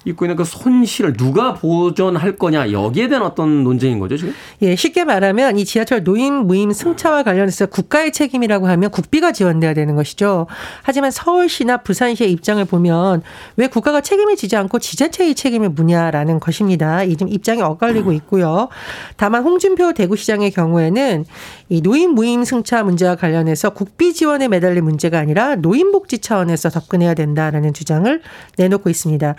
입고 0.05 0.25
있는 0.25 0.35
그 0.35 0.43
손실을 0.43 1.13
누가 1.13 1.53
보존할 1.53 2.35
거냐 2.35 2.71
여기에 2.71 3.07
대한 3.07 3.23
어떤 3.23 3.63
논쟁인 3.63 3.99
거죠 3.99 4.17
지금? 4.17 4.33
예, 4.61 4.75
쉽게 4.75 5.03
말하면 5.03 5.57
이 5.57 5.65
지하철 5.65 6.03
노인 6.03 6.45
무임 6.45 6.71
승차와 6.71 7.23
관련해서 7.23 7.67
국가의 7.67 8.11
책임이라고 8.11 8.67
하면 8.67 8.91
국비가 8.91 9.31
지원돼야 9.31 9.73
되는 9.73 9.95
것이죠. 9.95 10.47
하지만 10.81 11.11
서울시나 11.11 11.77
부산시의 11.77 12.31
입장을 12.31 12.63
보면 12.65 13.21
왜 13.57 13.67
국가가 13.67 14.01
책임을 14.01 14.35
지지 14.35 14.55
않고 14.55 14.79
지자체의 14.79 15.35
책임을 15.35 15.69
무냐라는 15.69 16.39
것입니다. 16.39 17.03
이좀 17.03 17.29
입장이 17.29 17.61
엇갈리고 17.61 18.11
있고요. 18.13 18.69
다만 19.17 19.43
홍준표 19.43 19.93
대구시장의 19.93 20.51
경우에는 20.51 21.25
이 21.73 21.81
노인 21.81 22.11
무임 22.11 22.43
승차 22.43 22.83
문제와 22.83 23.15
관련해서 23.15 23.71
국비 23.71 24.13
지원에 24.13 24.47
매달릴 24.47 24.83
문제가 24.83 25.17
아니라 25.17 25.55
노인 25.55 25.91
복지 25.91 26.19
차원에서 26.19 26.69
접근해야 26.69 27.15
된다라는 27.15 27.73
주장을 27.73 28.21
내놓고 28.59 28.91
있습니다. 28.91 29.33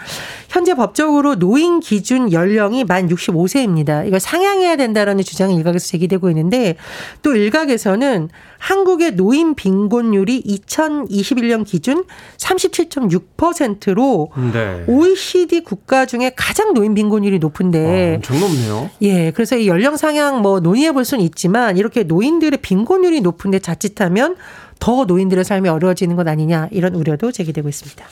현재 0.48 0.74
법적으로 0.74 1.36
노인 1.36 1.78
기준 1.78 2.32
연령이 2.32 2.82
만 2.82 3.08
65세입니다. 3.08 4.08
이걸 4.08 4.18
상향해야 4.18 4.74
된다라는 4.74 5.22
주장이 5.22 5.54
일각에서 5.54 5.86
제기되고 5.86 6.28
있는데 6.30 6.74
또 7.22 7.36
일각에서는 7.36 8.30
한국의 8.64 9.12
노인 9.12 9.54
빈곤율이 9.54 10.42
2021년 10.42 11.66
기준 11.66 12.04
37.6%로 12.38 14.30
네. 14.54 14.84
OECD 14.88 15.60
국가 15.60 16.06
중에 16.06 16.32
가장 16.34 16.72
노인 16.72 16.94
빈곤율이 16.94 17.40
높은데 17.40 18.12
아, 18.12 18.16
엄청 18.16 18.40
높네요. 18.40 18.90
예, 19.02 19.32
그래서 19.32 19.56
이 19.56 19.68
연령 19.68 19.98
상향 19.98 20.40
뭐 20.40 20.60
논의해 20.60 20.92
볼 20.92 21.04
수는 21.04 21.22
있지만 21.24 21.76
이렇게 21.76 22.04
노인 22.04 22.23
들의 22.40 22.58
빈곤율이 22.60 23.20
높은데 23.20 23.58
자칫하면 23.58 24.36
더 24.80 25.04
노인들의 25.04 25.44
삶이 25.44 25.68
어려워지는 25.68 26.16
것 26.16 26.26
아니냐 26.26 26.68
이런 26.70 26.94
우려도 26.94 27.32
제기되고 27.32 27.68
있습니다. 27.68 28.04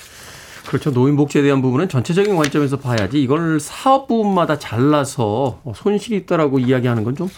그렇죠. 0.66 0.90
노인 0.92 1.16
복지에 1.16 1.42
대한 1.42 1.60
부분은 1.62 1.88
전체적인 1.88 2.34
관점에서 2.36 2.78
봐야지 2.78 3.22
이걸 3.22 3.60
사업 3.60 4.06
부분마다 4.08 4.58
잘라서 4.58 5.60
손실이 5.74 6.16
있다라고 6.18 6.58
이야기하는 6.58 7.04
건 7.04 7.12
좀 7.14 7.28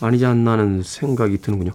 아니지 0.00 0.24
않나 0.24 0.52
하는 0.52 0.82
생각이 0.82 1.38
드는군요. 1.38 1.72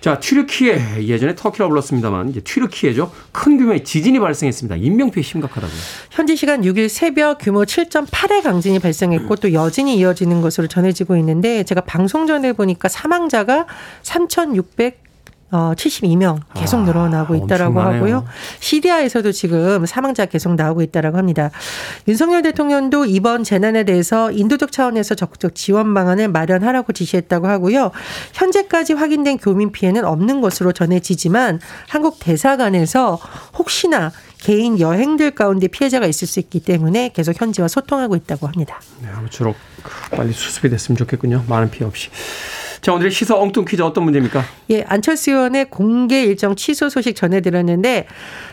자, 0.00 0.18
튀르키예 0.18 1.06
예전에 1.06 1.34
터키라 1.34 1.68
불렀습니다만 1.68 2.30
이제 2.30 2.40
튀르키예죠. 2.40 3.12
큰 3.30 3.56
규모의 3.58 3.84
지진이 3.84 4.18
발생했습니다. 4.18 4.76
인명피해 4.76 5.22
심각하다고요. 5.22 5.78
현지 6.10 6.34
시간 6.34 6.62
6일 6.62 6.88
새벽 6.88 7.38
규모 7.40 7.62
7.8의 7.64 8.42
강진이 8.42 8.78
발생했고 8.80 9.36
또 9.36 9.52
여진이 9.52 9.96
이어지는 9.98 10.40
것으로 10.40 10.66
전해지고 10.66 11.16
있는데 11.18 11.62
제가 11.62 11.82
방송 11.82 12.26
전에 12.26 12.52
보니까 12.52 12.88
사망자가 12.88 13.66
3,600 14.02 15.07
어, 15.50 15.72
72명 15.74 16.40
계속 16.54 16.80
아, 16.80 16.82
늘어나고 16.82 17.34
있다라고 17.34 17.80
아, 17.80 17.94
하고요. 17.94 18.26
시리아에서도 18.60 19.32
지금 19.32 19.86
사망자 19.86 20.26
계속 20.26 20.54
나오고 20.56 20.82
있다라고 20.82 21.16
합니다. 21.16 21.50
윤석열 22.06 22.42
대통령도 22.42 23.06
이번 23.06 23.44
재난에 23.44 23.84
대해서 23.84 24.30
인도적 24.30 24.72
차원에서 24.72 25.14
적극적 25.14 25.54
지원 25.54 25.94
방안을 25.94 26.28
마련하라고 26.28 26.92
지시했다고 26.92 27.46
하고요. 27.46 27.92
현재까지 28.34 28.92
확인된 28.92 29.38
교민 29.38 29.72
피해는 29.72 30.04
없는 30.04 30.42
것으로 30.42 30.72
전해지지만 30.72 31.60
한국 31.88 32.18
대사관에서 32.20 33.18
혹시나 33.56 34.12
개인 34.38 34.78
여행들 34.78 35.32
가운데 35.32 35.66
피해자가 35.66 36.06
있을 36.06 36.28
수 36.28 36.40
있기 36.40 36.60
때문에 36.60 37.10
계속 37.14 37.40
현지와 37.40 37.68
소통하고 37.68 38.16
있다고 38.16 38.46
합니다. 38.46 38.80
네, 39.02 39.08
아무쪼록 39.08 39.56
빨리 40.10 40.32
수습이 40.32 40.68
됐으면 40.68 40.96
좋겠군요. 40.96 41.44
많은 41.48 41.70
피해 41.70 41.86
없이. 41.86 42.10
자, 42.80 42.92
오늘의 42.92 43.10
시사 43.10 43.36
엉뚱 43.36 43.64
퀴즈 43.64 43.82
어떤 43.82 44.04
문제입니까? 44.04 44.42
예, 44.70 44.82
안철수 44.82 45.30
의원의 45.30 45.70
공개 45.70 46.22
일정 46.22 46.54
취소 46.54 46.88
소식 46.88 47.16
전해드렸는데, 47.16 48.06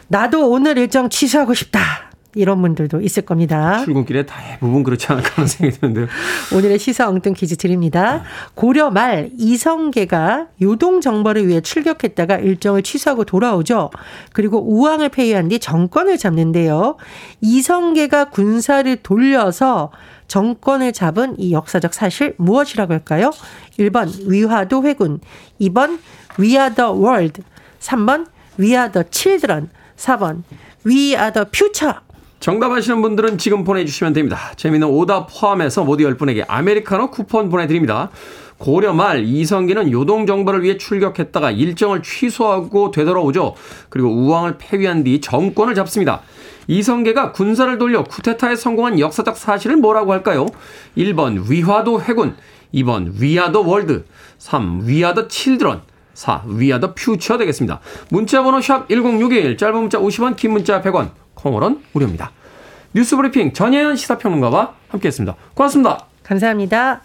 나도 0.08 0.50
오늘 0.50 0.78
일정 0.78 1.10
취소하고 1.10 1.54
싶다. 1.54 1.80
이런 2.36 2.62
분들도 2.62 3.00
있을 3.02 3.24
겁니다. 3.24 3.82
출근길에 3.86 4.26
대부분 4.26 4.84
그렇지 4.84 5.08
않을까 5.10 5.30
하는 5.36 5.48
생각이 5.48 5.80
드는데요. 5.80 6.08
오늘의 6.54 6.80
시사 6.80 7.08
엉뚱 7.08 7.34
퀴즈 7.34 7.56
드립니다. 7.56 8.24
고려 8.54 8.92
말 8.92 9.30
이성계가 9.38 10.48
요동 10.62 11.00
정벌을 11.00 11.48
위해 11.48 11.62
출격했다가 11.62 12.40
일정을 12.40 12.84
취소하고 12.84 13.24
돌아오죠. 13.24 13.90
그리고 14.34 14.60
우왕을 14.60 15.10
폐위한 15.10 15.48
뒤 15.48 15.60
정권을 15.60 16.18
잡는데요. 16.18 16.98
이성계가 17.40 18.26
군사를 18.32 18.94
돌려서 18.98 19.92
정권을 20.28 20.94
잡은 20.94 21.36
이 21.40 21.52
역사적 21.54 21.94
사실 21.94 22.34
무엇이라고 22.38 22.94
할까요? 22.94 23.32
1번 23.80 24.10
위화도 24.28 24.84
회군, 24.84 25.20
2번 25.62 26.00
We 26.40 26.52
are 26.52 26.74
the 26.74 26.92
world, 26.92 27.42
3번 27.80 28.28
We 28.60 28.72
are 28.72 28.92
the 28.92 29.06
children, 29.10 29.70
4번 29.98 30.44
We 30.86 31.14
are 31.14 31.32
the 31.32 31.46
future. 31.54 32.00
정답 32.40 32.72
아시는 32.72 33.02
분들은 33.02 33.38
지금 33.38 33.64
보내주시면 33.64 34.14
됩니다. 34.14 34.52
재미있는 34.56 34.88
오답 34.88 35.30
포함해서 35.32 35.84
모두 35.84 36.04
10분에게 36.04 36.46
아메리카노 36.48 37.10
쿠폰 37.10 37.50
보내드립니다. 37.50 38.12
고려 38.58 38.94
말 38.94 39.24
이성기는 39.24 39.92
요동 39.92 40.26
정벌을 40.26 40.64
위해 40.64 40.78
출격했다가 40.78 41.52
일정을 41.52 42.04
취소하고 42.04 42.92
되돌아오죠. 42.92 43.56
그리고 43.90 44.10
우왕을 44.10 44.58
폐위한 44.58 45.04
뒤 45.04 45.20
정권을 45.20 45.76
잡습니다. 45.76 46.22
이성계가 46.68 47.32
군사를 47.32 47.78
돌려 47.78 48.04
쿠데타에 48.04 48.56
성공한 48.56 49.00
역사적 49.00 49.38
사실을 49.38 49.78
뭐라고 49.78 50.14
할까요? 50.14 50.46
1번 50.98 51.50
위화도 51.50 52.02
회군, 52.02 52.36
2번 52.74 53.20
We 53.20 53.30
Are 53.30 53.46
the 53.46 53.62
World, 53.62 54.06
3 54.38 54.82
We 54.84 54.95
Are 54.95 55.11
the 55.11 55.28
Children, 55.28 55.82
4 56.14 56.44
We 56.48 56.59
Are 56.59 56.76
the 56.76 56.94
Future 56.94 57.38
되겠습니다. 57.38 57.80
문자 58.10 58.44
번호 58.44 58.62
샵 58.62 58.88
1061, 58.90 59.58
짧은 59.58 59.80
문자 59.80 60.00
50원, 60.00 60.36
긴 60.36 60.52
문자 60.54 60.82
100원, 60.82 61.12
콩으로는 61.36 61.82
무료입니다. 61.92 62.32
뉴스 62.94 63.16
브리핑 63.16 63.54
전예현 63.54 63.96
시사평론가와 63.98 64.74
함께했습니다. 64.90 65.36
고맙습니다. 65.54 66.06
감사합니다. 66.24 67.02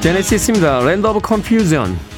제네시스입니다. 0.00 0.80
Land 0.80 1.06
of 1.06 1.20
Confusion. 1.20 2.15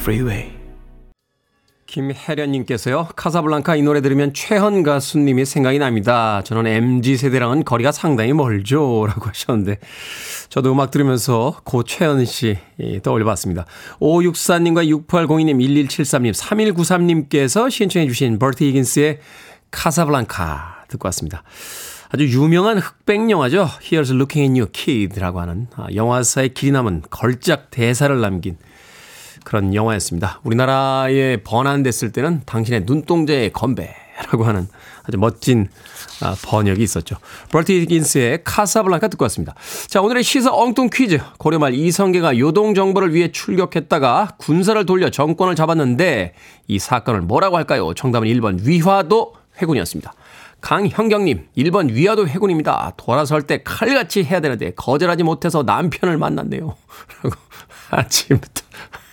Freeway. 0.00 0.52
김혜련님께서요. 1.84 3.08
카사블랑카 3.16 3.76
이 3.76 3.82
노래 3.82 4.00
들으면 4.00 4.32
최헌 4.32 4.82
가수님이 4.82 5.44
생각이 5.44 5.78
납니다. 5.78 6.40
저는 6.42 6.66
MZ 6.66 7.16
세대랑은 7.18 7.64
거리가 7.64 7.92
상당히 7.92 8.32
멀죠. 8.32 9.04
라고 9.06 9.28
하셨는데 9.28 9.78
저도 10.48 10.72
음악 10.72 10.90
들으면서 10.90 11.60
고 11.64 11.82
최헌 11.82 12.24
씨 12.24 12.56
떠올려봤습니다. 13.02 13.66
564님과 14.00 14.88
6802님, 14.88 15.58
1173님, 15.86 16.32
3193님께서 16.32 17.70
신청해 17.70 18.06
주신 18.06 18.38
버티 18.38 18.68
히긴스의 18.68 19.18
카사블랑카 19.70 20.86
듣고 20.88 21.08
왔습니다. 21.08 21.42
아주 22.08 22.26
유명한 22.26 22.78
흑백 22.78 23.30
영화죠. 23.30 23.68
Here's 23.82 24.12
Looking 24.14 24.58
at 24.58 24.60
You 24.60 24.68
Kid라고 24.72 25.40
하는 25.40 25.66
아, 25.76 25.86
영화사의 25.94 26.54
길이 26.54 26.72
남은 26.72 27.02
걸작 27.10 27.70
대사를 27.70 28.18
남긴 28.20 28.56
그런 29.50 29.74
영화였습니다. 29.74 30.38
우리나라에 30.44 31.38
번안됐을 31.38 32.12
때는 32.12 32.42
당신의 32.46 32.84
눈동자의 32.86 33.52
건배라고 33.52 34.44
하는 34.44 34.68
아주 35.02 35.18
멋진 35.18 35.68
아, 36.22 36.36
번역이 36.40 36.80
있었죠. 36.80 37.16
버티 37.50 37.80
히긴스의 37.80 38.44
카사블랑카 38.44 39.08
듣고 39.08 39.24
왔습니다. 39.24 39.56
자, 39.88 40.02
오늘의 40.02 40.22
시사 40.22 40.54
엉뚱 40.54 40.88
퀴즈. 40.92 41.18
고려말 41.38 41.74
이성계가 41.74 42.38
요동 42.38 42.74
정벌을 42.74 43.12
위해 43.12 43.32
출격했다가 43.32 44.36
군사를 44.38 44.86
돌려 44.86 45.10
정권을 45.10 45.56
잡았는데 45.56 46.34
이 46.68 46.78
사건을 46.78 47.22
뭐라고 47.22 47.56
할까요? 47.56 47.92
정답은 47.92 48.28
1번 48.28 48.64
위화도 48.64 49.34
회군이었습니다. 49.60 50.12
강형경님, 50.60 51.48
1번 51.56 51.90
위화도 51.90 52.28
해군입니다. 52.28 52.92
돌아설 52.96 53.42
때 53.48 53.64
칼같이 53.64 54.22
해야 54.22 54.38
되는데 54.38 54.70
거절하지 54.76 55.24
못해서 55.24 55.64
남편을 55.64 56.18
만났네요. 56.18 56.76
라고 57.24 57.36
아침부터 57.90 58.62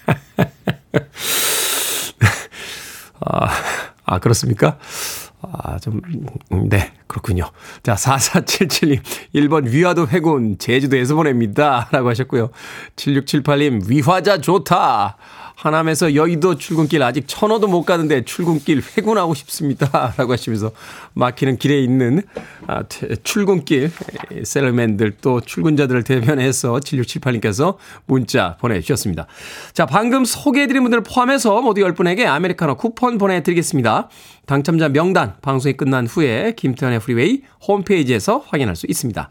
아, 3.19 3.49
아, 4.05 4.19
그렇습니까? 4.19 4.77
아, 5.41 5.77
좀, 5.79 6.01
음, 6.51 6.69
네, 6.69 6.93
그렇군요. 7.07 7.49
자, 7.83 7.95
4477님, 7.95 9.01
1번 9.35 9.69
위화도 9.69 10.07
해군, 10.07 10.57
제주도에서 10.57 11.15
보냅니다. 11.15 11.89
라고 11.91 12.09
하셨고요. 12.09 12.49
7678님, 12.95 13.87
위화자 13.87 14.39
좋다. 14.39 15.17
하남에서 15.57 16.13
여의도 16.13 16.55
출근길 16.59 17.01
아직 17.01 17.23
천호도 17.27 17.67
못 17.67 17.83
가는데 17.83 18.23
출근길 18.23 18.83
회군하고 18.95 19.33
싶습니다. 19.33 20.13
라고 20.15 20.31
하시면서 20.31 20.71
막히는 21.13 21.57
길에 21.57 21.81
있는 21.81 22.21
아, 22.67 22.83
출근길 23.23 23.91
셀러맨들 24.43 25.17
또 25.19 25.41
출근자들을 25.41 26.03
대변해서 26.03 26.73
7678님께서 26.73 27.77
문자 28.05 28.55
보내주셨습니다. 28.57 29.25
자, 29.73 29.87
방금 29.87 30.25
소개해드린 30.25 30.83
분들 30.83 31.01
포함해서 31.01 31.59
모두 31.61 31.81
10분에게 31.81 32.27
아메리카노 32.27 32.75
쿠폰 32.75 33.17
보내드리겠습니다. 33.17 34.09
당첨자 34.45 34.89
명단 34.89 35.33
방송이 35.41 35.75
끝난 35.75 36.05
후에 36.05 36.53
김태훈의 36.55 36.99
프리웨이 36.99 37.41
홈페이지에서 37.67 38.43
확인할 38.47 38.75
수 38.75 38.85
있습니다. 38.87 39.29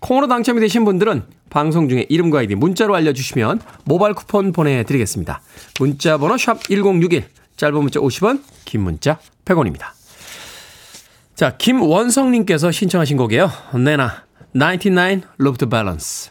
콩으로 0.00 0.28
당첨이 0.28 0.60
되신 0.60 0.84
분들은 0.84 1.24
방송 1.50 1.88
중에 1.88 2.06
이름과 2.08 2.40
아이디 2.40 2.54
문자로 2.54 2.94
알려주시면 2.94 3.60
모바일 3.84 4.14
쿠폰 4.14 4.52
보내드리겠습니다. 4.52 5.40
문자 5.80 6.18
번호 6.18 6.36
샵 6.36 6.62
1061, 6.64 7.24
짧은 7.56 7.74
문자 7.80 8.00
50원, 8.00 8.42
긴 8.64 8.82
문자 8.82 9.18
100원입니다. 9.44 9.86
자, 11.34 11.56
김원성님께서 11.56 12.70
신청하신 12.70 13.16
곡이에요. 13.16 13.50
네나, 13.74 14.24
99 14.52 15.22
Luftballons. 15.40 16.30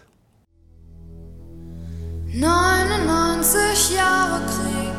99 2.34 3.96
Jahre 3.96 4.42
Krieg 4.46 4.94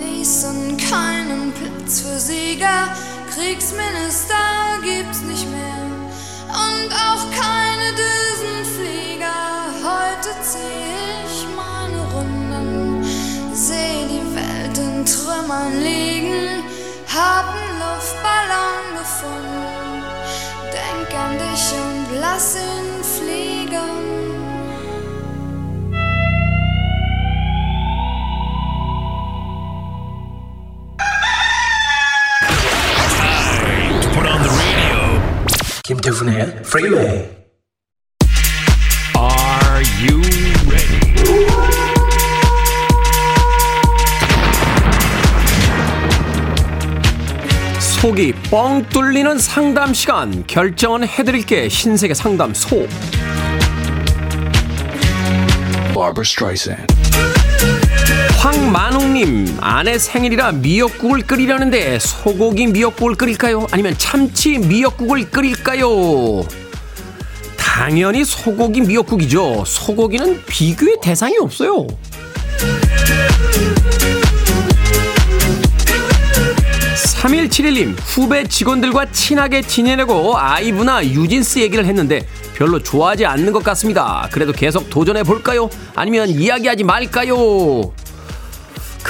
ließen 0.00 0.76
keinen 0.76 1.52
Platz 1.52 2.02
für 2.02 2.18
Sieger. 2.18 2.88
Kriegsminister 3.30 4.34
gibt's 4.82 5.22
nicht 5.22 5.48
mehr 5.50 5.89
und 6.52 6.92
auch 6.92 7.24
keine 7.30 7.92
Düsenflieger. 8.02 9.40
Heute 9.82 10.30
zieh 10.42 11.26
ich 11.26 11.46
meine 11.56 12.00
Runden, 12.14 13.04
seh 13.54 14.06
die 14.08 14.26
Welt 14.34 14.78
in 14.78 15.04
Trümmern 15.04 15.80
liegen, 15.82 16.64
hab 17.08 17.46
einen 17.48 17.78
Luftballon 17.82 18.84
gefunden, 18.98 20.04
denk 20.72 21.10
an 21.18 21.38
dich 21.38 21.72
und 21.72 22.20
lass 22.20 22.56
ihn 22.56 23.04
fliegen. 23.04 24.19
김태훈의 35.90 36.42
Freeway. 36.60 37.28
Are 39.18 39.82
you 40.00 40.22
ready? 40.70 41.00
속이 47.80 48.34
뻥 48.52 48.84
뚫리는 48.90 49.36
상담 49.38 49.92
시간 49.92 50.46
결정은 50.46 51.08
해드릴게 51.08 51.68
신세계 51.68 52.14
상담소. 52.14 52.86
Barbara 55.92 56.22
Streisand. 56.22 56.99
황만웅님, 58.40 59.58
아내 59.60 59.98
생일이라 59.98 60.52
미역국을 60.52 61.20
끓이려는데 61.26 61.98
소고기 61.98 62.68
미역국을 62.68 63.14
끓일까요? 63.14 63.66
아니면 63.70 63.94
참치 63.98 64.56
미역국을 64.56 65.30
끓일까요? 65.30 66.42
다 67.58 67.80
당연히 67.80 68.24
소고기 68.24 68.80
미역국이죠. 68.80 69.64
소고기는 69.66 70.42
비교의 70.46 70.96
대상이 71.02 71.36
없어요. 71.38 71.86
3171님, 76.96 77.94
후배 77.98 78.44
직원들과 78.48 79.12
친하게 79.12 79.60
지내려고 79.60 80.38
아이브나 80.38 81.04
유진스 81.04 81.58
얘기를 81.58 81.84
했는데 81.84 82.26
별로 82.54 82.82
좋아하지 82.82 83.26
않는 83.26 83.52
것 83.52 83.62
같습니다. 83.62 84.26
그래도 84.32 84.52
계속 84.52 84.88
도전해 84.88 85.24
볼까요? 85.24 85.68
아니면 85.94 86.30
이야기하지 86.30 86.84
말까요? 86.84 87.92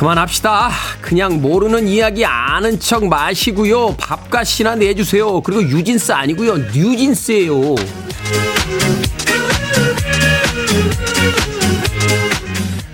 그만합시다. 0.01 0.71
그냥 1.03 1.43
모르는 1.43 1.87
이야기 1.87 2.25
아는 2.25 2.81
척 2.81 3.05
마시고요. 3.05 3.97
밥값이나 3.99 4.77
내주세요. 4.77 5.43
그리고 5.43 5.63
유진스 5.63 6.13
아니고요. 6.13 6.57
뉴진스예요. 6.73 7.75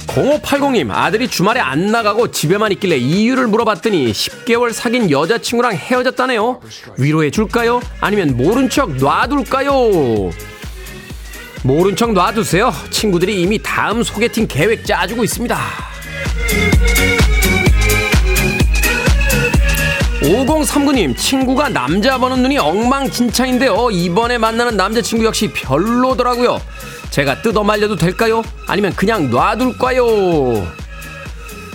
0580님, 0.08 0.90
아들이 0.90 1.28
주말에 1.28 1.60
안 1.60 1.92
나가고 1.92 2.32
집에만 2.32 2.72
있길래 2.72 2.96
이유를 2.96 3.46
물어봤더니 3.46 4.10
10개월 4.10 4.72
사귄 4.72 5.08
여자친구랑 5.08 5.74
헤어졌다네요. 5.74 6.60
위로해 6.98 7.30
줄까요? 7.30 7.80
아니면 8.00 8.36
모른 8.36 8.68
척 8.68 8.96
놔둘까요? 8.96 10.32
모른 11.62 11.94
척 11.94 12.12
놔두세요. 12.14 12.72
친구들이 12.90 13.40
이미 13.42 13.62
다음 13.62 14.02
소개팅 14.02 14.48
계획 14.48 14.84
짜주고 14.84 15.22
있습니다. 15.22 15.95
5039님, 20.22 21.16
친구가 21.16 21.68
남자 21.68 22.18
보는 22.18 22.42
눈이 22.42 22.58
엉망진창인데요. 22.58 23.90
이번에 23.92 24.38
만나는 24.38 24.76
남자친구 24.76 25.24
역시 25.24 25.52
별로더라고요. 25.52 26.60
제가 27.10 27.42
뜯어 27.42 27.62
말려도 27.62 27.96
될까요? 27.96 28.42
아니면 28.66 28.92
그냥 28.94 29.30
놔둘까요? 29.30 30.66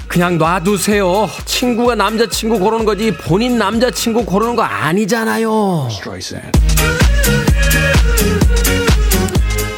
그냥 0.08 0.38
놔두세요. 0.38 1.30
친구가 1.46 1.96
남자친구 1.96 2.60
고르는 2.60 2.84
거지 2.84 3.16
본인 3.16 3.58
남자친구 3.58 4.26
고르는 4.26 4.58
거 4.58 4.64
아니잖아요. 4.64 5.88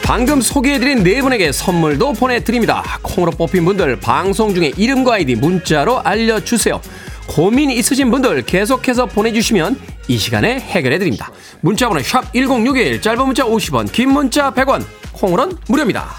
방금 0.04 0.42
소개해드린 0.42 1.02
네 1.02 1.22
분에게 1.22 1.54
선물도 1.54 2.14
보내드립니다. 2.14 2.84
콩으로 3.02 3.32
뽑힌 3.32 3.64
분들 3.64 4.02
방송 4.02 4.54
중에 4.54 4.74
이름과 4.76 5.14
아이디 5.14 5.36
문자로 5.36 6.02
알려주세요. 6.02 6.82
고민 7.26 7.70
있으신 7.72 8.12
분들 8.12 8.44
계속해서 8.44 9.06
보내주시면 9.06 9.80
이 10.10 10.18
시간에 10.18 10.60
해결해드립니다. 10.60 11.32
문자번호 11.62 12.04
샵 12.04 12.34
1061, 12.34 13.02
짧은 13.02 13.26
문자 13.26 13.46
50원, 13.46 13.90
긴 13.92 14.12
문자 14.12 14.52
100원, 14.52 14.84
콩으로는 15.14 15.56
무료입니다. 15.70 16.10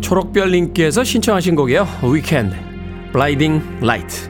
초록별님께서 0.00 1.04
신청하신 1.04 1.54
곡이에요. 1.54 1.86
위켄드, 2.02 2.56
Blinding 3.12 3.78
Lights. 3.80 4.29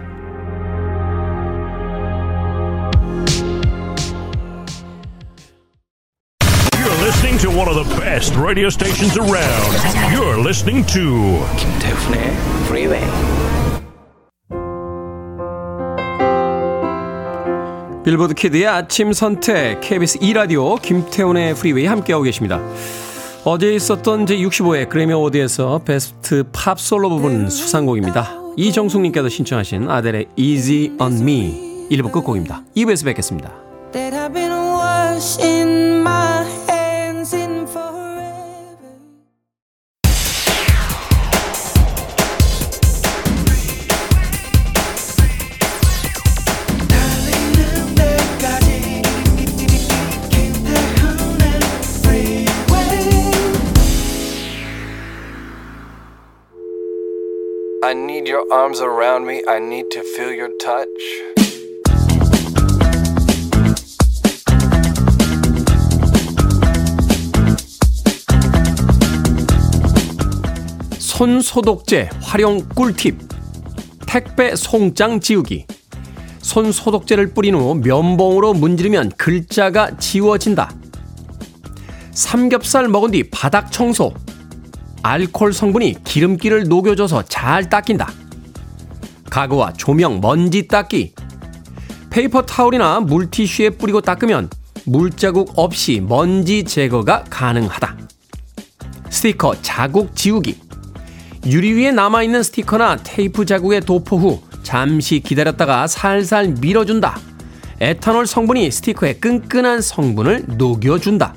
One 7.60 7.68
of 7.68 7.76
the 7.76 8.00
best 8.00 8.34
radio 8.36 8.70
stations 8.70 9.18
around. 9.18 9.70
You're 10.14 10.40
listening 10.40 10.86
to 10.94 11.44
김태훈의 11.58 12.32
Freeway. 12.64 13.04
빌보드 18.02 18.32
키드의 18.32 18.66
아침 18.66 19.12
선택 19.12 19.80
KBS 19.82 20.18
2 20.22 20.32
라디오 20.32 20.76
김태훈의 20.76 21.54
프리웨이 21.54 21.84
함께하고 21.84 22.24
계십니다. 22.24 22.62
어제 23.44 23.74
있었던 23.74 24.24
제65회 24.24 24.88
그래미 24.88 25.12
어워드에서 25.12 25.82
베스트 25.84 26.44
팝 26.52 26.80
솔로 26.80 27.10
부분 27.10 27.50
수상곡입니다. 27.50 28.38
이정숙님께서 28.56 29.28
신청하신 29.28 29.90
아델의 29.90 30.28
Easy 30.36 30.96
on 30.98 31.20
Me 31.20 31.88
1부 31.90 32.10
끝곡입니다. 32.10 32.62
2부에서 32.74 33.04
뵙겠습니다. 33.04 33.52
I 57.90 57.92
need 57.92 58.28
your 58.28 58.44
arms 58.52 58.80
around 58.80 59.26
me. 59.26 59.42
I 59.48 59.58
need 59.58 59.90
to 59.90 60.02
feel 60.14 60.32
your 60.32 60.52
touch. 60.58 60.86
손 71.00 71.40
소독제 71.40 72.10
활용 72.22 72.60
꿀팁. 72.76 73.18
택배 74.06 74.54
송장 74.54 75.18
지우기. 75.18 75.66
손 76.38 76.70
소독제를 76.70 77.34
뿌린 77.34 77.56
후 77.56 77.74
면봉으로 77.74 78.54
문지르면 78.54 79.10
글자가 79.16 79.96
지워진다. 79.96 80.72
삼겹살 82.12 82.86
먹은 82.86 83.10
뒤 83.10 83.28
바닥 83.28 83.72
청소. 83.72 84.14
알코올 85.02 85.52
성분이 85.52 86.04
기름기를 86.04 86.64
녹여줘서 86.64 87.24
잘 87.24 87.68
닦인다. 87.68 88.12
가구와 89.30 89.72
조명 89.74 90.20
먼지 90.20 90.66
닦기. 90.66 91.14
페이퍼 92.10 92.42
타올이나 92.42 93.00
물티슈에 93.00 93.70
뿌리고 93.70 94.00
닦으면 94.00 94.50
물자국 94.84 95.52
없이 95.56 96.00
먼지 96.00 96.64
제거가 96.64 97.24
가능하다. 97.30 97.96
스티커 99.08 99.54
자국 99.62 100.14
지우기. 100.16 100.58
유리 101.46 101.72
위에 101.72 101.92
남아있는 101.92 102.42
스티커나 102.42 102.96
테이프 103.02 103.44
자국에 103.46 103.80
도포 103.80 104.16
후 104.18 104.42
잠시 104.62 105.20
기다렸다가 105.20 105.86
살살 105.86 106.56
밀어준다. 106.60 107.18
에탄올 107.80 108.26
성분이 108.26 108.70
스티커의 108.70 109.20
끈끈한 109.20 109.80
성분을 109.80 110.44
녹여준다. 110.58 111.34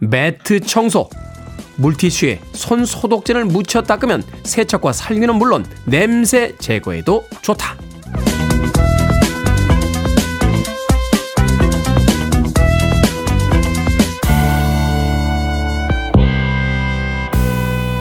매트 0.00 0.60
청소. 0.60 1.08
물티슈에 1.76 2.40
손 2.52 2.84
소독제를 2.84 3.44
묻혀 3.44 3.82
닦으면 3.82 4.22
세척과 4.44 4.92
살균은 4.92 5.36
물론 5.36 5.64
냄새 5.84 6.54
제거에도 6.58 7.24
좋다. 7.42 7.76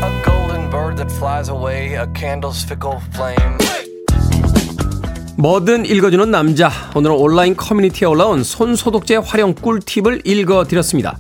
A 0.03 0.11
golden 0.23 0.69
bird 0.69 0.95
that 0.97 1.11
flies 1.11 1.49
away, 1.49 1.95
a 1.95 2.07
candle's 2.15 2.63
fickle 2.63 2.99
flame. 3.13 3.57
뭐든 5.37 5.85
읽어주는 5.85 6.31
남자. 6.31 6.71
오늘은 6.95 7.13
온라인 7.17 7.57
커뮤니티에 7.57 8.07
올라온 8.07 8.43
손 8.43 8.75
소독제 8.75 9.17
활용 9.17 9.53
꿀팁을 9.53 10.21
읽어드렸습니다. 10.23 11.17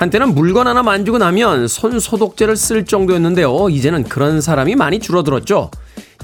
한때는 0.00 0.34
물건 0.34 0.66
하나 0.66 0.82
만지고 0.82 1.18
나면 1.18 1.68
손 1.68 2.00
소독제를 2.00 2.56
쓸 2.56 2.86
정도였는데요. 2.86 3.68
이제는 3.68 4.04
그런 4.04 4.40
사람이 4.40 4.74
많이 4.74 4.98
줄어들었죠. 4.98 5.70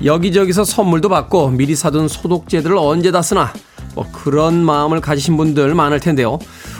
여기저기서 0.03 0.65
선물도 0.65 1.11
받고 1.11 1.51
미리 1.51 1.77
사둔 1.77 2.09
소독제들을 2.09 2.75
언제 2.79 3.11
다 3.11 3.21
쓰나 3.21 3.53
뭐 3.95 4.07
그런 4.13 4.65
마음을 4.65 5.03
가지신 5.03 5.37
분들 5.37 5.75
많을 5.75 6.01
텐데요. 6.01 6.39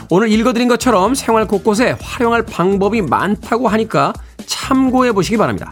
오늘 0.09 0.31
읽어드린 0.31 0.67
것처럼 0.67 1.13
생활 1.13 1.45
곳곳에 1.45 1.95
활용할 2.01 2.41
방법이 2.41 3.03
많다고 3.03 3.67
하니까 3.67 4.13
참고해 4.47 5.11
보시기 5.11 5.37
바랍니다. 5.37 5.71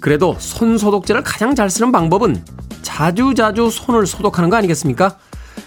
그래도 0.00 0.36
손 0.38 0.76
소독제를 0.76 1.22
가장 1.22 1.54
잘 1.54 1.70
쓰는 1.70 1.92
방법은 1.92 2.44
자주자주 2.82 3.70
손을 3.70 4.06
소독하는 4.06 4.50
거 4.50 4.56
아니겠습니까? 4.56 5.16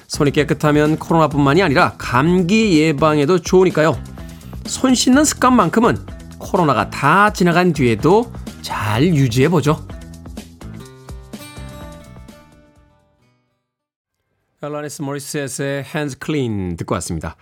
손이 0.09 0.29
깨끗하면 0.29 0.97
코로나뿐만이 0.99 1.63
아니라 1.63 1.93
감기 1.97 2.79
예방에도 2.79 3.39
좋으니까요. 3.39 4.14
손 4.65 4.95
씻는 4.95 5.23
습관만큼은 5.23 5.97
코로나가 6.39 6.89
다 6.89 7.31
지나간 7.31 7.71
뒤에도 7.73 8.31
잘 8.61 9.03
유지해 9.03 9.47
보죠. 9.47 9.85
앨라니스 14.61 15.03
모리셋의 15.03 15.85
Hands 15.85 16.17
Clean 16.23 16.75
듣고 16.77 16.95
왔습니다. 16.95 17.35